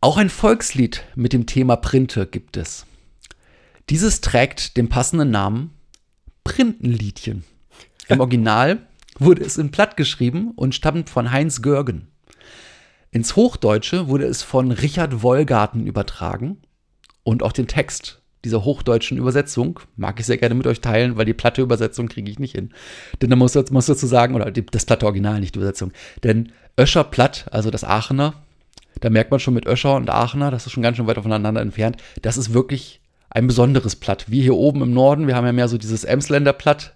Auch 0.00 0.16
ein 0.16 0.30
Volkslied 0.30 1.04
mit 1.14 1.32
dem 1.32 1.46
Thema 1.46 1.76
Printe 1.76 2.26
gibt 2.26 2.56
es. 2.56 2.86
Dieses 3.90 4.20
trägt 4.20 4.76
den 4.76 4.88
passenden 4.88 5.30
Namen 5.30 5.70
Printenliedchen. 6.44 7.44
Im 8.08 8.20
Original 8.20 8.86
wurde 9.18 9.42
es 9.42 9.58
in 9.58 9.70
Platt 9.70 9.96
geschrieben 9.96 10.52
und 10.54 10.74
stammt 10.74 11.10
von 11.10 11.32
Heinz 11.32 11.62
Görgen. 11.62 12.08
Ins 13.10 13.36
Hochdeutsche 13.36 14.08
wurde 14.08 14.26
es 14.26 14.42
von 14.42 14.70
Richard 14.70 15.22
Wollgarten 15.22 15.86
übertragen 15.86 16.58
und 17.22 17.42
auch 17.42 17.52
den 17.52 17.66
Text 17.66 18.20
dieser 18.44 18.64
hochdeutschen 18.64 19.18
Übersetzung 19.18 19.80
mag 19.96 20.20
ich 20.20 20.26
sehr 20.26 20.38
gerne 20.38 20.54
mit 20.54 20.66
euch 20.66 20.80
teilen, 20.80 21.16
weil 21.16 21.24
die 21.24 21.34
platte 21.34 21.62
Übersetzung 21.62 22.08
kriege 22.08 22.30
ich 22.30 22.38
nicht 22.38 22.54
hin. 22.54 22.70
Denn 23.20 23.30
da 23.30 23.36
muss, 23.36 23.54
muss 23.70 23.86
dazu 23.86 24.06
sagen, 24.06 24.34
oder 24.34 24.50
die, 24.50 24.64
das 24.64 24.86
platte 24.86 25.06
Original, 25.06 25.40
nicht 25.40 25.54
die 25.54 25.58
Übersetzung. 25.58 25.92
Denn 26.22 26.52
Öscher 26.78 27.04
Platt, 27.04 27.46
also 27.50 27.70
das 27.70 27.84
Aachener, 27.84 28.34
da 29.00 29.10
merkt 29.10 29.30
man 29.30 29.40
schon 29.40 29.54
mit 29.54 29.66
Öscher 29.66 29.96
und 29.96 30.10
Aachener, 30.10 30.50
das 30.50 30.66
ist 30.66 30.72
schon 30.72 30.82
ganz 30.82 30.96
schön 30.96 31.06
weit 31.06 31.18
voneinander 31.18 31.60
entfernt. 31.60 31.96
Das 32.22 32.36
ist 32.36 32.52
wirklich 32.52 33.00
ein 33.30 33.46
besonderes 33.46 33.96
Platt. 33.96 34.26
Wie 34.28 34.42
hier 34.42 34.54
oben 34.54 34.82
im 34.82 34.92
Norden, 34.92 35.26
wir 35.26 35.36
haben 35.36 35.46
ja 35.46 35.52
mehr 35.52 35.68
so 35.68 35.78
dieses 35.78 36.04
Emsländer 36.04 36.52
Platt 36.52 36.94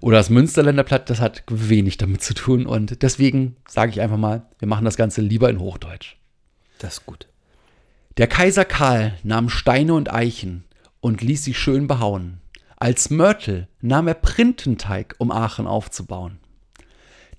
oder 0.00 0.18
das 0.18 0.30
Münsterländer 0.30 0.84
Platt, 0.84 1.10
das 1.10 1.20
hat 1.20 1.42
wenig 1.48 1.96
damit 1.96 2.22
zu 2.22 2.34
tun. 2.34 2.66
Und 2.66 3.02
deswegen 3.02 3.56
sage 3.66 3.90
ich 3.90 4.00
einfach 4.00 4.18
mal, 4.18 4.42
wir 4.58 4.68
machen 4.68 4.84
das 4.84 4.96
Ganze 4.96 5.20
lieber 5.22 5.48
in 5.48 5.60
Hochdeutsch. 5.60 6.16
Das 6.78 6.94
ist 6.94 7.06
gut. 7.06 7.28
Der 8.18 8.26
Kaiser 8.26 8.66
Karl 8.66 9.14
nahm 9.22 9.48
Steine 9.48 9.94
und 9.94 10.12
Eichen 10.12 10.64
und 11.00 11.22
ließ 11.22 11.44
sie 11.44 11.54
schön 11.54 11.86
behauen. 11.86 12.40
Als 12.76 13.08
Mörtel 13.08 13.68
nahm 13.80 14.06
er 14.06 14.14
Printenteig, 14.14 15.14
um 15.16 15.30
Aachen 15.30 15.66
aufzubauen. 15.66 16.38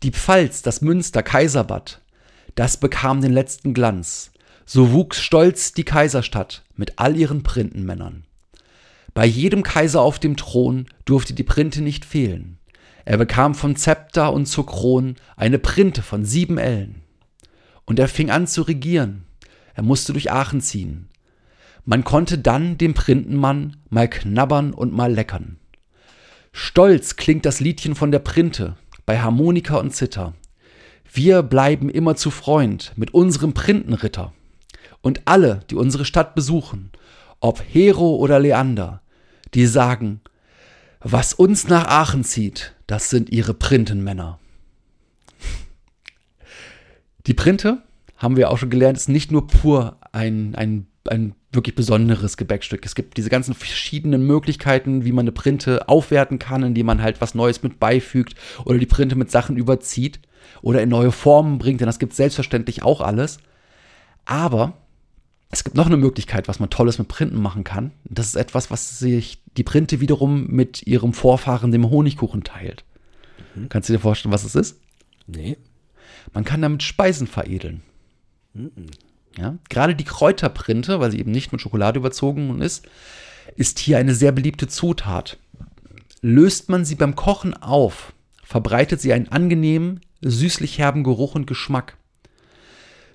Die 0.01 0.09
Pfalz, 0.09 0.63
das 0.63 0.81
Münster, 0.81 1.21
Kaiserbad, 1.21 2.01
das 2.55 2.77
bekam 2.77 3.21
den 3.21 3.33
letzten 3.33 3.75
Glanz. 3.75 4.31
So 4.65 4.91
wuchs 4.91 5.21
stolz 5.21 5.73
die 5.73 5.83
Kaiserstadt 5.83 6.63
mit 6.75 6.97
all 6.97 7.17
ihren 7.17 7.43
Printenmännern. 7.43 8.23
Bei 9.13 9.27
jedem 9.27 9.61
Kaiser 9.61 10.01
auf 10.01 10.17
dem 10.17 10.37
Thron 10.37 10.87
durfte 11.05 11.35
die 11.35 11.43
Printe 11.43 11.83
nicht 11.83 12.03
fehlen. 12.03 12.57
Er 13.05 13.17
bekam 13.17 13.53
vom 13.53 13.75
Zepter 13.75 14.33
und 14.33 14.47
zur 14.47 14.65
Kron 14.65 15.17
eine 15.35 15.59
Printe 15.59 16.01
von 16.01 16.25
sieben 16.25 16.57
Ellen. 16.57 17.03
Und 17.85 17.99
er 17.99 18.07
fing 18.07 18.31
an 18.31 18.47
zu 18.47 18.63
regieren. 18.63 19.25
Er 19.73 19.83
musste 19.83 20.13
durch 20.13 20.31
Aachen 20.31 20.61
ziehen. 20.61 21.09
Man 21.85 22.03
konnte 22.03 22.37
dann 22.37 22.77
dem 22.77 22.93
Printenmann 22.93 23.77
mal 23.89 24.09
knabbern 24.09 24.73
und 24.73 24.93
mal 24.93 25.11
leckern. 25.11 25.57
Stolz 26.51 27.15
klingt 27.15 27.45
das 27.45 27.59
Liedchen 27.59 27.95
von 27.95 28.11
der 28.11 28.19
Printe 28.19 28.77
bei 29.05 29.19
Harmonika 29.19 29.77
und 29.77 29.93
Zither. 29.93 30.33
Wir 31.11 31.43
bleiben 31.43 31.89
immer 31.89 32.15
zu 32.15 32.31
Freund 32.31 32.93
mit 32.95 33.13
unserem 33.13 33.53
Printenritter. 33.53 34.33
Und 35.01 35.23
alle, 35.25 35.61
die 35.69 35.75
unsere 35.75 36.05
Stadt 36.05 36.35
besuchen, 36.35 36.91
ob 37.39 37.61
Hero 37.61 38.15
oder 38.15 38.39
Leander, 38.39 39.01
die 39.53 39.65
sagen, 39.65 40.21
was 41.01 41.33
uns 41.33 41.67
nach 41.67 41.85
Aachen 41.85 42.23
zieht, 42.23 42.73
das 42.87 43.09
sind 43.09 43.29
ihre 43.29 43.53
Printenmänner. 43.53 44.39
Die 47.27 47.33
Printe, 47.33 47.81
haben 48.23 48.37
wir 48.37 48.49
auch 48.49 48.57
schon 48.57 48.69
gelernt, 48.69 48.97
ist 48.97 49.09
nicht 49.09 49.31
nur 49.31 49.47
pur 49.47 49.97
ein, 50.13 50.55
ein, 50.55 50.87
ein 51.09 51.35
wirklich 51.51 51.75
besonderes 51.75 52.37
Gebäckstück. 52.37 52.85
Es 52.85 52.95
gibt 52.95 53.17
diese 53.17 53.29
ganzen 53.29 53.53
verschiedenen 53.53 54.25
Möglichkeiten, 54.25 55.03
wie 55.03 55.11
man 55.11 55.23
eine 55.23 55.33
Printe 55.33 55.89
aufwerten 55.89 56.39
kann, 56.39 56.63
indem 56.63 56.85
man 56.85 57.01
halt 57.01 57.19
was 57.19 57.35
Neues 57.35 57.63
mit 57.63 57.79
beifügt 57.79 58.35
oder 58.63 58.79
die 58.79 58.85
Printe 58.85 59.17
mit 59.17 59.29
Sachen 59.29 59.57
überzieht 59.57 60.21
oder 60.61 60.81
in 60.81 60.89
neue 60.89 61.11
Formen 61.11 61.59
bringt, 61.59 61.81
denn 61.81 61.85
das 61.85 61.99
gibt 61.99 62.13
selbstverständlich 62.13 62.81
auch 62.81 63.01
alles. 63.01 63.39
Aber 64.23 64.77
es 65.51 65.65
gibt 65.65 65.75
noch 65.75 65.87
eine 65.87 65.97
Möglichkeit, 65.97 66.47
was 66.47 66.61
man 66.61 66.69
Tolles 66.69 66.99
mit 66.99 67.09
Printen 67.09 67.41
machen 67.41 67.65
kann. 67.65 67.91
Das 68.05 68.27
ist 68.27 68.35
etwas, 68.35 68.71
was 68.71 68.99
sich 68.99 69.41
die 69.57 69.63
Printe 69.63 69.99
wiederum 69.99 70.47
mit 70.47 70.87
ihrem 70.87 71.11
Vorfahren, 71.11 71.71
dem 71.71 71.89
Honigkuchen, 71.89 72.45
teilt. 72.45 72.85
Mhm. 73.53 73.67
Kannst 73.67 73.89
du 73.89 73.93
dir 73.93 73.99
vorstellen, 73.99 74.33
was 74.33 74.45
es 74.45 74.55
ist? 74.55 74.79
Nee. 75.27 75.57
Man 76.33 76.45
kann 76.45 76.61
damit 76.61 76.83
Speisen 76.83 77.27
veredeln. 77.27 77.83
Ja? 79.37 79.57
Gerade 79.69 79.95
die 79.95 80.03
Kräuterprinte, 80.03 80.99
weil 80.99 81.11
sie 81.11 81.19
eben 81.19 81.31
nicht 81.31 81.51
mit 81.51 81.61
Schokolade 81.61 81.99
überzogen 81.99 82.61
ist, 82.61 82.87
ist 83.55 83.79
hier 83.79 83.97
eine 83.97 84.15
sehr 84.15 84.31
beliebte 84.31 84.67
Zutat. 84.67 85.37
Löst 86.21 86.69
man 86.69 86.85
sie 86.85 86.95
beim 86.95 87.15
Kochen 87.15 87.53
auf, 87.53 88.13
verbreitet 88.43 89.01
sie 89.01 89.13
einen 89.13 89.29
angenehmen, 89.29 90.01
süßlich 90.21 90.77
herben 90.77 91.03
Geruch 91.03 91.35
und 91.35 91.47
Geschmack. 91.47 91.97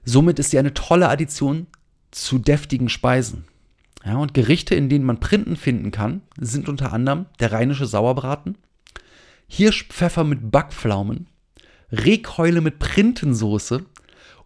Somit 0.05 0.38
ist 0.38 0.51
sie 0.51 0.59
eine 0.59 0.74
tolle 0.74 1.09
Addition 1.09 1.66
zu 2.11 2.38
deftigen 2.38 2.88
Speisen. 2.88 3.44
Ja, 4.05 4.16
und 4.16 4.33
Gerichte, 4.33 4.74
in 4.74 4.88
denen 4.88 5.05
man 5.05 5.20
Printen 5.20 5.57
finden 5.57 5.90
kann, 5.90 6.22
sind 6.38 6.68
unter 6.68 6.92
anderem 6.92 7.27
der 7.40 7.53
rheinische 7.53 7.87
Sauerbraten, 7.87 8.57
Hirschpfeffer 9.48 10.24
mit 10.24 10.51
Backpflaumen, 10.51 11.27
Rehkeule 11.90 12.61
mit 12.61 12.79
Printensoße 12.79 13.85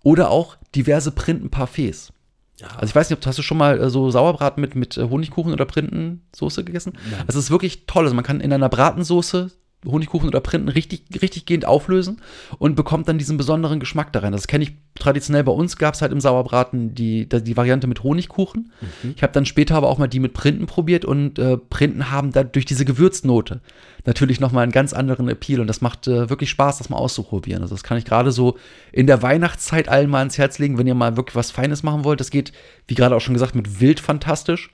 oder 0.03 0.31
auch 0.31 0.57
diverse 0.75 1.13
Printenparfaits. 1.13 2.13
Ja. 2.59 2.69
Also 2.69 2.87
ich 2.87 2.95
weiß 2.95 3.11
nicht, 3.11 3.27
hast 3.27 3.39
du 3.39 3.43
schon 3.43 3.59
mal 3.59 3.81
äh, 3.81 3.91
so 3.91 4.11
Sauerbraten 4.11 4.61
mit, 4.61 4.75
mit 4.75 4.97
äh, 4.97 5.09
Honigkuchen 5.09 5.53
oder 5.53 5.65
Printensoße 5.65 6.65
gegessen? 6.65 6.93
Nein. 7.11 7.25
Also 7.27 7.39
es 7.39 7.47
ist 7.47 7.51
wirklich 7.51 7.87
toll. 7.87 8.05
Also 8.05 8.15
man 8.15 8.25
kann 8.25 8.41
in 8.41 8.53
einer 8.53 8.69
Bratensoße 8.69 9.51
Honigkuchen 9.85 10.29
oder 10.29 10.41
Printen 10.41 10.69
richtig, 10.69 11.03
richtig 11.21 11.47
gehend 11.47 11.65
auflösen 11.65 12.21
und 12.59 12.77
bekommt 12.77 13.09
dann 13.09 13.19
diesen 13.19 13.37
besonderen 13.37 13.81
Geschmack 13.81 14.13
da 14.13 14.21
rein. 14.21 14.33
Das 14.33 14.47
kenne 14.47 14.65
ich 14.65 14.73
traditionell 14.95 15.43
bei 15.43 15.53
uns, 15.53 15.77
gab 15.77 15.95
es 15.95 16.03
halt 16.03 16.13
im 16.13 16.21
Sauerbraten 16.21 16.95
die, 16.95 17.29
die 17.29 17.57
Variante 17.57 17.87
mit 17.87 18.03
Honigkuchen. 18.05 18.71
Mhm. 18.81 19.15
Ich 19.17 19.23
habe 19.23 19.33
dann 19.33 19.47
später 19.47 19.75
aber 19.75 19.89
auch 19.89 19.99
mal 19.99 20.07
die 20.07 20.21
mit 20.21 20.35
Printen 20.35 20.67
probiert 20.67 21.05
und 21.05 21.39
äh, 21.39 21.57
Printen 21.57 22.11
haben 22.11 22.33
da 22.33 22.45
durch 22.45 22.65
diese 22.65 22.85
Gewürznote 22.85 23.61
natürlich 24.05 24.41
nochmal 24.41 24.63
einen 24.63 24.73
ganz 24.73 24.93
anderen 24.93 25.29
Appeal 25.29 25.61
und 25.61 25.67
das 25.67 25.81
macht 25.81 26.07
äh, 26.07 26.31
wirklich 26.31 26.51
Spaß, 26.51 26.79
das 26.79 26.89
mal 26.89 26.97
auszuprobieren. 26.97 27.63
Also 27.63 27.75
das 27.75 27.83
kann 27.83 27.99
ich 27.99 28.05
gerade 28.05 28.33
so 28.33 28.57
in 28.93 29.07
der 29.07 29.23
Weihnachtszeit 29.23 29.89
allen 29.89 30.11
mal 30.11 30.23
ins 30.23 30.39
Herz 30.39 30.59
legen, 30.59 30.79
wenn 30.79 30.87
ihr 30.87 30.95
mal 30.95 31.17
wirklich 31.17 31.37
was 31.37 31.51
Feines 31.51 31.83
machen 31.83 32.05
wollt. 32.05 32.21
Das 32.21 32.31
geht, 32.31 32.53
wie 32.87 32.95
gerade 32.95 33.17
auch 33.17 33.21
schon 33.21 33.35
gesagt, 33.35 33.55
mit 33.55 33.81
Wild 33.81 34.01
fantastisch. 34.01 34.71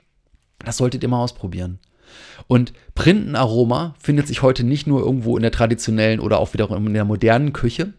Das 0.59 0.77
solltet 0.77 1.03
ihr 1.03 1.09
mal 1.09 1.23
ausprobieren. 1.23 1.79
Und 2.47 2.73
Printenaroma 2.95 3.95
findet 3.99 4.27
sich 4.27 4.41
heute 4.41 4.63
nicht 4.63 4.87
nur 4.87 5.01
irgendwo 5.01 5.37
in 5.37 5.43
der 5.43 5.51
traditionellen 5.51 6.19
oder 6.19 6.39
auch 6.39 6.53
wiederum 6.53 6.87
in 6.87 6.93
der 6.93 7.05
modernen 7.05 7.53
Küche, 7.53 7.93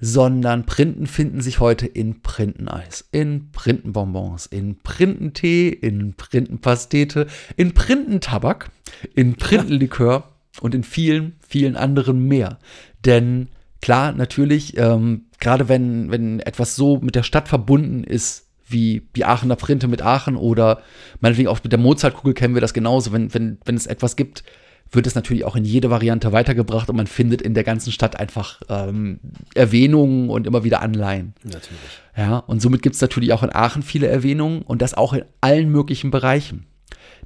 sondern 0.00 0.66
Printen 0.66 1.06
finden 1.06 1.40
sich 1.40 1.60
heute 1.60 1.86
in 1.86 2.22
Printeneis, 2.22 3.08
in 3.12 3.52
Printenbonbons, 3.52 4.46
in 4.46 4.78
Printentee, 4.82 5.68
in 5.68 6.14
Printenpastete, 6.14 7.28
in 7.56 7.72
Printentabak, 7.72 8.70
in 9.14 9.36
Printenlikör 9.36 10.24
und 10.60 10.74
in 10.74 10.82
vielen, 10.82 11.36
vielen 11.46 11.76
anderen 11.76 12.26
mehr. 12.26 12.58
Denn 13.04 13.48
klar, 13.80 14.12
natürlich, 14.12 14.76
ähm, 14.76 15.26
gerade 15.38 15.68
wenn, 15.68 16.10
wenn 16.10 16.40
etwas 16.40 16.74
so 16.74 16.98
mit 16.98 17.14
der 17.14 17.22
Stadt 17.22 17.48
verbunden 17.48 18.02
ist, 18.02 18.48
wie 18.72 19.02
die 19.16 19.24
Aachener 19.24 19.56
Printe 19.56 19.88
mit 19.88 20.02
Aachen 20.02 20.36
oder 20.36 20.82
meinetwegen 21.20 21.48
auch 21.48 21.62
mit 21.62 21.72
der 21.72 21.78
Mozartkugel 21.78 22.34
kennen 22.34 22.54
wir 22.54 22.60
das 22.60 22.74
genauso. 22.74 23.12
Wenn, 23.12 23.32
wenn, 23.34 23.58
wenn 23.64 23.76
es 23.76 23.86
etwas 23.86 24.16
gibt, 24.16 24.42
wird 24.90 25.06
es 25.06 25.14
natürlich 25.14 25.44
auch 25.44 25.56
in 25.56 25.64
jede 25.64 25.90
Variante 25.90 26.32
weitergebracht 26.32 26.90
und 26.90 26.96
man 26.96 27.06
findet 27.06 27.42
in 27.42 27.54
der 27.54 27.64
ganzen 27.64 27.92
Stadt 27.92 28.18
einfach 28.18 28.60
ähm, 28.68 29.20
Erwähnungen 29.54 30.28
und 30.28 30.46
immer 30.46 30.64
wieder 30.64 30.82
Anleihen. 30.82 31.34
Natürlich. 31.44 31.80
Ja, 32.16 32.38
und 32.38 32.60
somit 32.60 32.82
gibt 32.82 32.94
es 32.94 33.00
natürlich 33.00 33.32
auch 33.32 33.42
in 33.42 33.54
Aachen 33.54 33.82
viele 33.82 34.06
Erwähnungen 34.08 34.62
und 34.62 34.82
das 34.82 34.94
auch 34.94 35.14
in 35.14 35.24
allen 35.40 35.70
möglichen 35.70 36.10
Bereichen. 36.10 36.66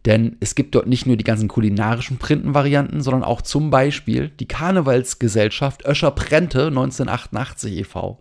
Denn 0.04 0.36
es 0.38 0.54
gibt 0.54 0.74
dort 0.74 0.86
nicht 0.86 1.06
nur 1.06 1.16
die 1.16 1.24
ganzen 1.24 1.48
kulinarischen 1.48 2.18
Printenvarianten, 2.18 3.00
sondern 3.00 3.24
auch 3.24 3.42
zum 3.42 3.70
Beispiel 3.70 4.30
die 4.38 4.46
Karnevalsgesellschaft 4.46 5.84
Öscher 5.84 6.12
Prente 6.12 6.66
1988 6.66 7.78
e.V., 7.78 8.20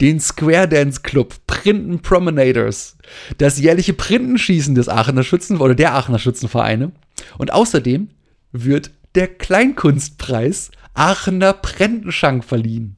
den 0.00 0.20
Square 0.20 0.68
Dance 0.68 1.00
Club 1.02 1.34
Printen 1.46 2.00
Promenaders, 2.00 2.98
das 3.38 3.58
jährliche 3.58 3.94
Printenschießen 3.94 4.74
des 4.74 4.88
Aachener 4.88 5.22
Schützen 5.22 5.58
oder 5.58 5.74
der 5.74 5.94
Aachener 5.94 6.18
Schützenvereine 6.18 6.92
und 7.38 7.52
außerdem 7.52 8.10
wird 8.52 8.90
der 9.14 9.28
Kleinkunstpreis 9.28 10.70
Aachener 10.94 11.54
Prentenschank 11.54 12.44
verliehen. 12.44 12.96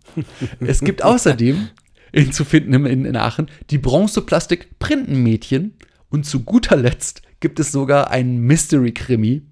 es 0.60 0.80
gibt 0.80 1.02
außerdem 1.04 1.68
in, 2.12 2.32
zu 2.32 2.44
finden 2.44 2.87
in, 2.87 3.04
in 3.04 3.16
Aachen 3.16 3.48
die 3.70 3.78
Bronzeplastik 3.78 4.78
Printenmädchen 4.78 5.74
und 6.10 6.24
zu 6.24 6.40
guter 6.40 6.76
Letzt 6.76 7.22
gibt 7.44 7.61
es 7.61 7.72
sogar 7.72 8.11
einen 8.11 8.38
Mystery-Krimi 8.38 9.42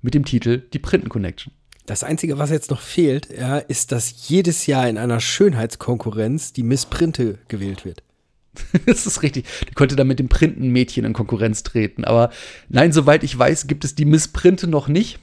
mit 0.00 0.14
dem 0.14 0.24
Titel 0.24 0.62
Die 0.72 0.78
Printen 0.78 1.10
Connection. 1.10 1.52
Das 1.84 2.02
Einzige, 2.02 2.38
was 2.38 2.48
jetzt 2.48 2.70
noch 2.70 2.80
fehlt, 2.80 3.28
ja, 3.28 3.58
ist, 3.58 3.92
dass 3.92 4.26
jedes 4.30 4.66
Jahr 4.66 4.88
in 4.88 4.96
einer 4.96 5.20
Schönheitskonkurrenz 5.20 6.54
die 6.54 6.62
Miss 6.62 6.86
Printe 6.86 7.38
gewählt 7.48 7.84
wird. 7.84 8.02
das 8.86 9.06
ist 9.06 9.22
richtig. 9.22 9.44
Die 9.68 9.74
konnte 9.74 9.96
dann 9.96 10.06
mit 10.06 10.18
dem 10.18 10.30
Printenmädchen 10.30 11.04
in 11.04 11.12
Konkurrenz 11.12 11.62
treten. 11.62 12.06
Aber 12.06 12.30
nein, 12.70 12.92
soweit 12.92 13.22
ich 13.22 13.38
weiß, 13.38 13.66
gibt 13.66 13.84
es 13.84 13.94
die 13.94 14.06
Miss 14.06 14.28
Printe 14.28 14.66
noch 14.66 14.88
nicht. 14.88 15.18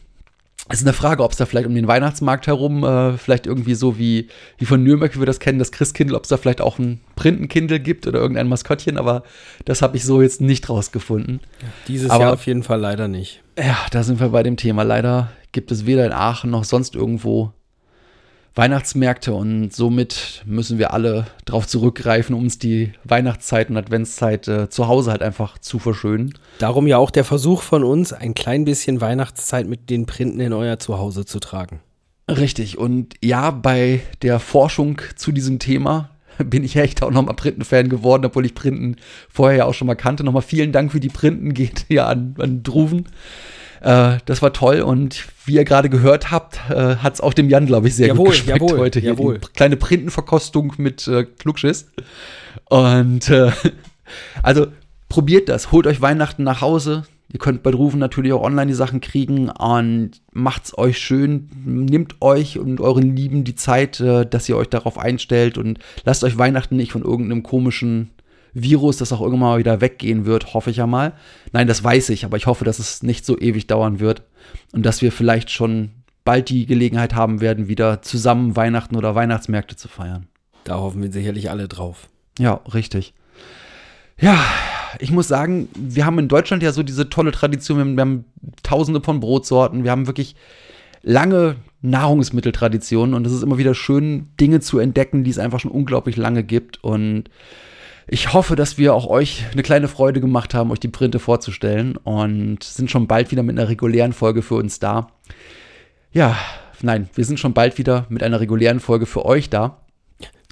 Es 0.73 0.79
ist 0.81 0.87
eine 0.87 0.93
Frage, 0.93 1.23
ob 1.23 1.31
es 1.33 1.37
da 1.37 1.45
vielleicht 1.45 1.67
um 1.67 1.75
den 1.75 1.87
Weihnachtsmarkt 1.87 2.47
herum, 2.47 2.83
äh, 2.83 3.15
vielleicht 3.19 3.45
irgendwie 3.45 3.75
so 3.75 3.99
wie, 3.99 4.27
wie 4.57 4.65
von 4.65 4.81
Nürnberg, 4.83 5.13
wie 5.15 5.19
wir 5.19 5.27
das 5.27 5.39
kennen, 5.39 5.59
das 5.59 5.71
Christkindl, 5.71 6.15
ob 6.15 6.23
es 6.23 6.29
da 6.29 6.37
vielleicht 6.37 6.61
auch 6.61 6.79
ein 6.79 6.99
Printenkindl 7.15 7.77
gibt 7.77 8.07
oder 8.07 8.19
irgendein 8.19 8.47
Maskottchen, 8.47 8.97
aber 8.97 9.21
das 9.65 9.83
habe 9.83 9.97
ich 9.97 10.03
so 10.03 10.19
jetzt 10.19 10.41
nicht 10.41 10.67
rausgefunden. 10.69 11.41
Dieses 11.87 12.09
Aber- 12.09 12.23
Jahr 12.23 12.33
auf 12.33 12.47
jeden 12.47 12.63
Fall 12.63 12.79
leider 12.79 13.07
nicht. 13.07 13.43
Ja, 13.55 13.77
da 13.91 14.01
sind 14.01 14.19
wir 14.19 14.29
bei 14.29 14.41
dem 14.41 14.57
Thema. 14.57 14.81
Leider 14.81 15.29
gibt 15.51 15.71
es 15.71 15.85
weder 15.85 16.07
in 16.07 16.11
Aachen 16.11 16.49
noch 16.49 16.63
sonst 16.63 16.95
irgendwo 16.95 17.51
Weihnachtsmärkte 18.55 19.33
und 19.33 19.73
somit 19.73 20.43
müssen 20.45 20.77
wir 20.77 20.93
alle 20.93 21.25
darauf 21.45 21.65
zurückgreifen, 21.65 22.35
um 22.35 22.43
uns 22.43 22.59
die 22.59 22.93
Weihnachtszeit 23.03 23.69
und 23.69 23.77
Adventszeit 23.77 24.47
äh, 24.47 24.69
zu 24.69 24.87
Hause 24.87 25.11
halt 25.11 25.23
einfach 25.23 25.57
zu 25.57 25.79
verschönen. 25.79 26.33
Darum 26.59 26.85
ja 26.85 26.97
auch 26.97 27.09
der 27.09 27.23
Versuch 27.23 27.63
von 27.63 27.83
uns, 27.83 28.13
ein 28.13 28.35
klein 28.35 28.65
bisschen 28.65 29.01
Weihnachtszeit 29.01 29.67
mit 29.67 29.89
den 29.89 30.05
Printen 30.05 30.39
in 30.39 30.53
euer 30.53 30.77
Zuhause 30.77 31.25
zu 31.25 31.39
tragen. 31.39 31.79
Richtig. 32.29 32.77
Und 32.77 33.15
ja, 33.23 33.51
bei 33.51 34.01
der 34.21 34.39
Forschung 34.39 35.01
zu 35.15 35.31
diesem 35.31 35.57
Thema 35.59 36.11
bin 36.37 36.63
ich 36.63 36.75
echt 36.75 37.01
auch 37.03 37.11
nochmal 37.11 37.35
Printen-Fan 37.35 37.89
geworden, 37.89 38.25
obwohl 38.25 38.45
ich 38.45 38.53
Printen 38.53 38.97
vorher 39.29 39.59
ja 39.59 39.65
auch 39.65 39.73
schon 39.73 39.87
mal 39.87 39.95
kannte. 39.95 40.23
Nochmal 40.23 40.43
vielen 40.43 40.71
Dank 40.71 40.91
für 40.91 40.99
die 40.99 41.09
Printen, 41.09 41.53
geht 41.53 41.85
ja 41.89 42.07
an, 42.07 42.35
an 42.37 42.61
Druven. 42.61 43.07
Äh, 43.83 44.19
das 44.25 44.41
war 44.41 44.53
toll 44.53 44.81
und 44.81 45.25
wie 45.45 45.55
ihr 45.55 45.65
gerade 45.65 45.89
gehört 45.89 46.31
habt, 46.31 46.59
äh, 46.69 46.95
hat 46.95 47.15
es 47.15 47.21
auch 47.21 47.33
dem 47.33 47.49
Jan, 47.49 47.65
glaube 47.65 47.89
ich, 47.89 47.95
sehr 47.95 48.07
Jawohl, 48.07 48.25
gut 48.27 48.33
geschmeckt 48.35 48.61
jawohl, 48.61 48.79
heute 48.79 48.99
hier. 49.01 49.11
jawohl. 49.11 49.39
Die 49.39 49.47
kleine 49.53 49.75
Printenverkostung 49.75 50.73
mit 50.77 51.05
äh, 51.07 51.25
Klugschiss. 51.25 51.91
Und 52.69 53.29
äh, 53.29 53.51
also 54.41 54.67
probiert 55.09 55.49
das, 55.49 55.73
holt 55.73 55.85
euch 55.85 56.01
Weihnachten 56.01 56.43
nach 56.43 56.61
Hause. 56.61 57.03
Ihr 57.31 57.39
könnt 57.39 57.61
bei 57.61 57.71
Druven 57.71 57.99
natürlich 57.99 58.31
auch 58.31 58.43
online 58.43 58.67
die 58.67 58.73
Sachen 58.73 59.01
kriegen 59.01 59.49
und 59.49 60.11
macht's 60.31 60.77
euch 60.77 60.99
schön. 60.99 61.49
Nehmt 61.65 62.21
euch 62.21 62.59
und 62.59 62.79
euren 62.79 63.15
Lieben 63.15 63.43
die 63.43 63.55
Zeit, 63.55 63.99
äh, 63.99 64.25
dass 64.25 64.47
ihr 64.47 64.55
euch 64.55 64.69
darauf 64.69 64.97
einstellt 64.97 65.57
und 65.57 65.79
lasst 66.05 66.23
euch 66.23 66.37
Weihnachten 66.37 66.77
nicht 66.77 66.93
von 66.93 67.03
irgendeinem 67.03 67.43
komischen 67.43 68.11
Virus, 68.53 68.97
das 68.97 69.11
auch 69.11 69.21
irgendwann 69.21 69.49
mal 69.49 69.59
wieder 69.59 69.81
weggehen 69.81 70.25
wird, 70.25 70.53
hoffe 70.53 70.69
ich 70.69 70.77
ja 70.77 70.87
mal. 70.87 71.13
Nein, 71.51 71.67
das 71.67 71.83
weiß 71.83 72.09
ich, 72.09 72.25
aber 72.25 72.37
ich 72.37 72.45
hoffe, 72.45 72.65
dass 72.65 72.79
es 72.79 73.03
nicht 73.03 73.25
so 73.25 73.39
ewig 73.39 73.67
dauern 73.67 73.99
wird 73.99 74.23
und 74.71 74.85
dass 74.85 75.01
wir 75.01 75.11
vielleicht 75.11 75.49
schon 75.49 75.91
bald 76.23 76.49
die 76.49 76.65
Gelegenheit 76.65 77.15
haben 77.15 77.41
werden, 77.41 77.67
wieder 77.67 78.01
zusammen 78.01 78.55
Weihnachten 78.55 78.95
oder 78.95 79.15
Weihnachtsmärkte 79.15 79.75
zu 79.75 79.87
feiern. 79.87 80.27
Da 80.63 80.77
hoffen 80.77 81.01
wir 81.01 81.11
sicherlich 81.11 81.49
alle 81.49 81.67
drauf. 81.67 82.07
Ja, 82.39 82.61
richtig. 82.73 83.13
Ja, 84.19 84.39
ich 84.99 85.11
muss 85.11 85.27
sagen, 85.27 85.67
wir 85.75 86.05
haben 86.05 86.19
in 86.19 86.27
Deutschland 86.27 86.63
ja 86.63 86.71
so 86.71 86.83
diese 86.83 87.09
tolle 87.09 87.31
Tradition. 87.31 87.77
Wir 87.77 87.85
haben, 87.85 87.95
wir 87.97 88.01
haben 88.01 88.25
tausende 88.61 89.01
von 89.01 89.19
Brotsorten. 89.19 89.83
Wir 89.83 89.91
haben 89.91 90.07
wirklich 90.07 90.35
lange 91.01 91.57
Nahrungsmitteltraditionen 91.81 93.13
und 93.13 93.27
es 93.27 93.33
ist 93.33 93.43
immer 93.43 93.57
wieder 93.57 93.75
schön, 93.75 94.29
Dinge 94.39 94.61
zu 94.61 94.79
entdecken, 94.79 95.23
die 95.23 95.31
es 95.31 95.39
einfach 95.39 95.59
schon 95.59 95.71
unglaublich 95.71 96.15
lange 96.15 96.43
gibt. 96.43 96.81
Und 96.83 97.29
ich 98.07 98.33
hoffe, 98.33 98.55
dass 98.55 98.77
wir 98.77 98.93
auch 98.93 99.07
euch 99.07 99.45
eine 99.51 99.63
kleine 99.63 99.87
Freude 99.87 100.19
gemacht 100.19 100.53
haben, 100.53 100.71
euch 100.71 100.79
die 100.79 100.87
Printe 100.89 101.19
vorzustellen 101.19 101.97
und 101.97 102.63
sind 102.63 102.91
schon 102.91 103.07
bald 103.07 103.31
wieder 103.31 103.43
mit 103.43 103.57
einer 103.57 103.69
regulären 103.69 104.13
Folge 104.13 104.41
für 104.41 104.55
uns 104.55 104.79
da. 104.79 105.07
Ja, 106.11 106.37
nein, 106.81 107.09
wir 107.15 107.25
sind 107.25 107.39
schon 107.39 107.53
bald 107.53 107.77
wieder 107.77 108.05
mit 108.09 108.23
einer 108.23 108.39
regulären 108.39 108.79
Folge 108.79 109.05
für 109.05 109.25
euch 109.25 109.49
da. 109.49 109.77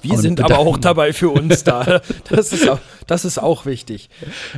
Wir 0.02 0.18
sind 0.18 0.40
aber 0.40 0.58
auch 0.58 0.78
dabei 0.78 1.12
für 1.12 1.30
uns 1.30 1.62
da. 1.62 2.00
Das 2.28 2.52
ist 2.52 2.68
auch, 2.68 2.80
das 3.06 3.24
ist 3.24 3.38
auch 3.38 3.66
wichtig. 3.66 4.10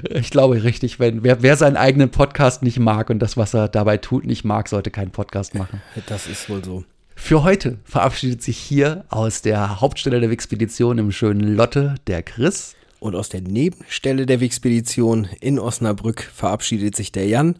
Ich 0.08 0.30
glaube 0.30 0.62
richtig, 0.62 0.98
wenn 0.98 1.22
wer, 1.22 1.42
wer 1.42 1.56
seinen 1.56 1.76
eigenen 1.76 2.10
Podcast 2.10 2.62
nicht 2.62 2.78
mag 2.78 3.10
und 3.10 3.18
das, 3.18 3.36
was 3.36 3.54
er 3.54 3.68
dabei 3.68 3.98
tut, 3.98 4.24
nicht 4.24 4.44
mag, 4.44 4.68
sollte 4.68 4.90
keinen 4.90 5.10
Podcast 5.10 5.54
machen. 5.54 5.82
Das 6.06 6.26
ist 6.26 6.48
wohl 6.48 6.64
so. 6.64 6.84
Für 7.14 7.42
heute 7.42 7.78
verabschiedet 7.84 8.42
sich 8.42 8.58
hier 8.58 9.04
aus 9.08 9.42
der 9.42 9.80
Hauptstelle 9.80 10.20
der 10.20 10.30
Expedition 10.30 10.98
im 10.98 11.12
schönen 11.12 11.54
Lotte 11.54 11.96
der 12.06 12.22
Chris. 12.22 12.74
Und 13.04 13.16
aus 13.16 13.28
der 13.28 13.42
Nebenstelle 13.42 14.24
der 14.24 14.40
Wixpedition 14.40 15.28
in 15.42 15.58
Osnabrück 15.58 16.22
verabschiedet 16.22 16.96
sich 16.96 17.12
der 17.12 17.26
Jan. 17.26 17.56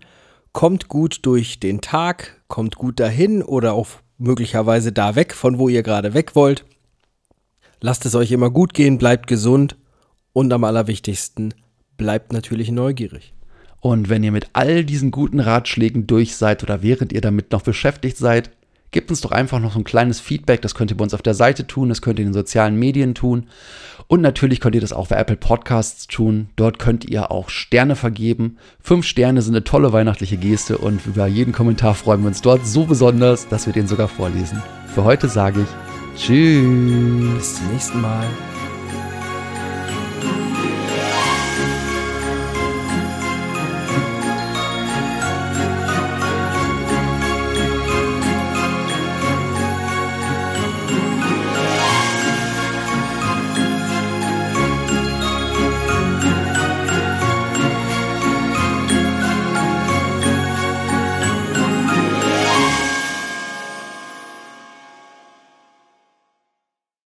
Kommt 0.53 0.89
gut 0.89 1.19
durch 1.27 1.61
den 1.61 1.83
Tag, 1.83 2.41
kommt 2.49 2.77
gut 2.77 2.99
dahin 2.99 3.43
oder 3.43 3.75
auch 3.75 3.89
möglicherweise 4.17 4.91
da 4.91 5.17
weg, 5.17 5.35
von 5.35 5.59
wo 5.59 5.69
ihr 5.69 5.83
gerade 5.83 6.15
weg 6.15 6.35
wollt. 6.35 6.65
Lasst 7.83 8.07
es 8.07 8.15
euch 8.15 8.33
immer 8.33 8.49
gut 8.49 8.73
gehen, 8.73 8.97
bleibt 8.97 9.27
gesund 9.27 9.77
und 10.33 10.51
am 10.51 10.65
allerwichtigsten, 10.65 11.53
bleibt 11.99 12.33
natürlich 12.33 12.71
neugierig. 12.71 13.35
Und 13.81 14.09
wenn 14.09 14.25
ihr 14.25 14.33
mit 14.33 14.49
all 14.55 14.83
diesen 14.83 15.11
guten 15.11 15.41
Ratschlägen 15.41 16.07
durch 16.07 16.37
seid 16.37 16.63
oder 16.63 16.81
während 16.81 17.13
ihr 17.13 17.21
damit 17.21 17.53
noch 17.53 17.61
beschäftigt 17.61 18.17
seid, 18.17 18.51
gebt 18.95 19.11
uns 19.11 19.21
doch 19.21 19.33
einfach 19.33 19.61
noch 19.61 19.75
so 19.75 19.81
ein 19.81 19.85
kleines 19.85 20.21
Feedback. 20.21 20.63
Das 20.63 20.75
könnt 20.75 20.91
ihr 20.91 20.97
bei 20.97 21.03
uns 21.03 21.13
auf 21.13 21.21
der 21.21 21.35
Seite 21.35 21.67
tun, 21.67 21.91
das 21.91 22.01
könnt 22.01 22.19
ihr 22.19 22.23
in 22.23 22.31
den 22.31 22.35
sozialen 22.35 22.79
Medien 22.79 23.15
tun. 23.15 23.49
Und 24.07 24.23
natürlich 24.23 24.61
könnt 24.61 24.75
ihr 24.75 24.81
das 24.81 24.93
auch 24.93 25.09
bei 25.09 25.17
Apple 25.17 25.37
Podcasts 25.37 26.07
tun. 26.07 26.49
Dort 26.57 26.79
könnt 26.79 27.05
ihr 27.05 27.31
auch 27.31 27.51
Sterne 27.51 27.97
vergeben. 27.97 28.57
Fünf 28.81 29.05
Sterne 29.05 29.43
sind 29.43 29.55
eine 29.55 29.65
tolle 29.65 29.93
weihnachtliche 29.93 30.37
Geste 30.37 30.79
und 30.79 31.05
über 31.07 31.27
jeden 31.27 31.53
Kommentar 31.53 31.95
freuen 31.95 32.23
wir 32.23 32.29
uns 32.29 32.41
dort 32.41 32.67
so 32.67 32.85
besonders, 32.85 33.49
dass 33.49 33.67
wir 33.67 33.73
den 33.73 33.89
sogar 33.89 34.09
vorlesen. 34.09 34.63
Für 34.95 35.05
heute 35.05 35.29
sage 35.29 35.63
ich 35.63 36.21
Tschüss. 36.21 37.35
Bis 37.35 37.55
zum 37.57 37.73
nächsten 37.73 38.01
Mal. 38.01 38.27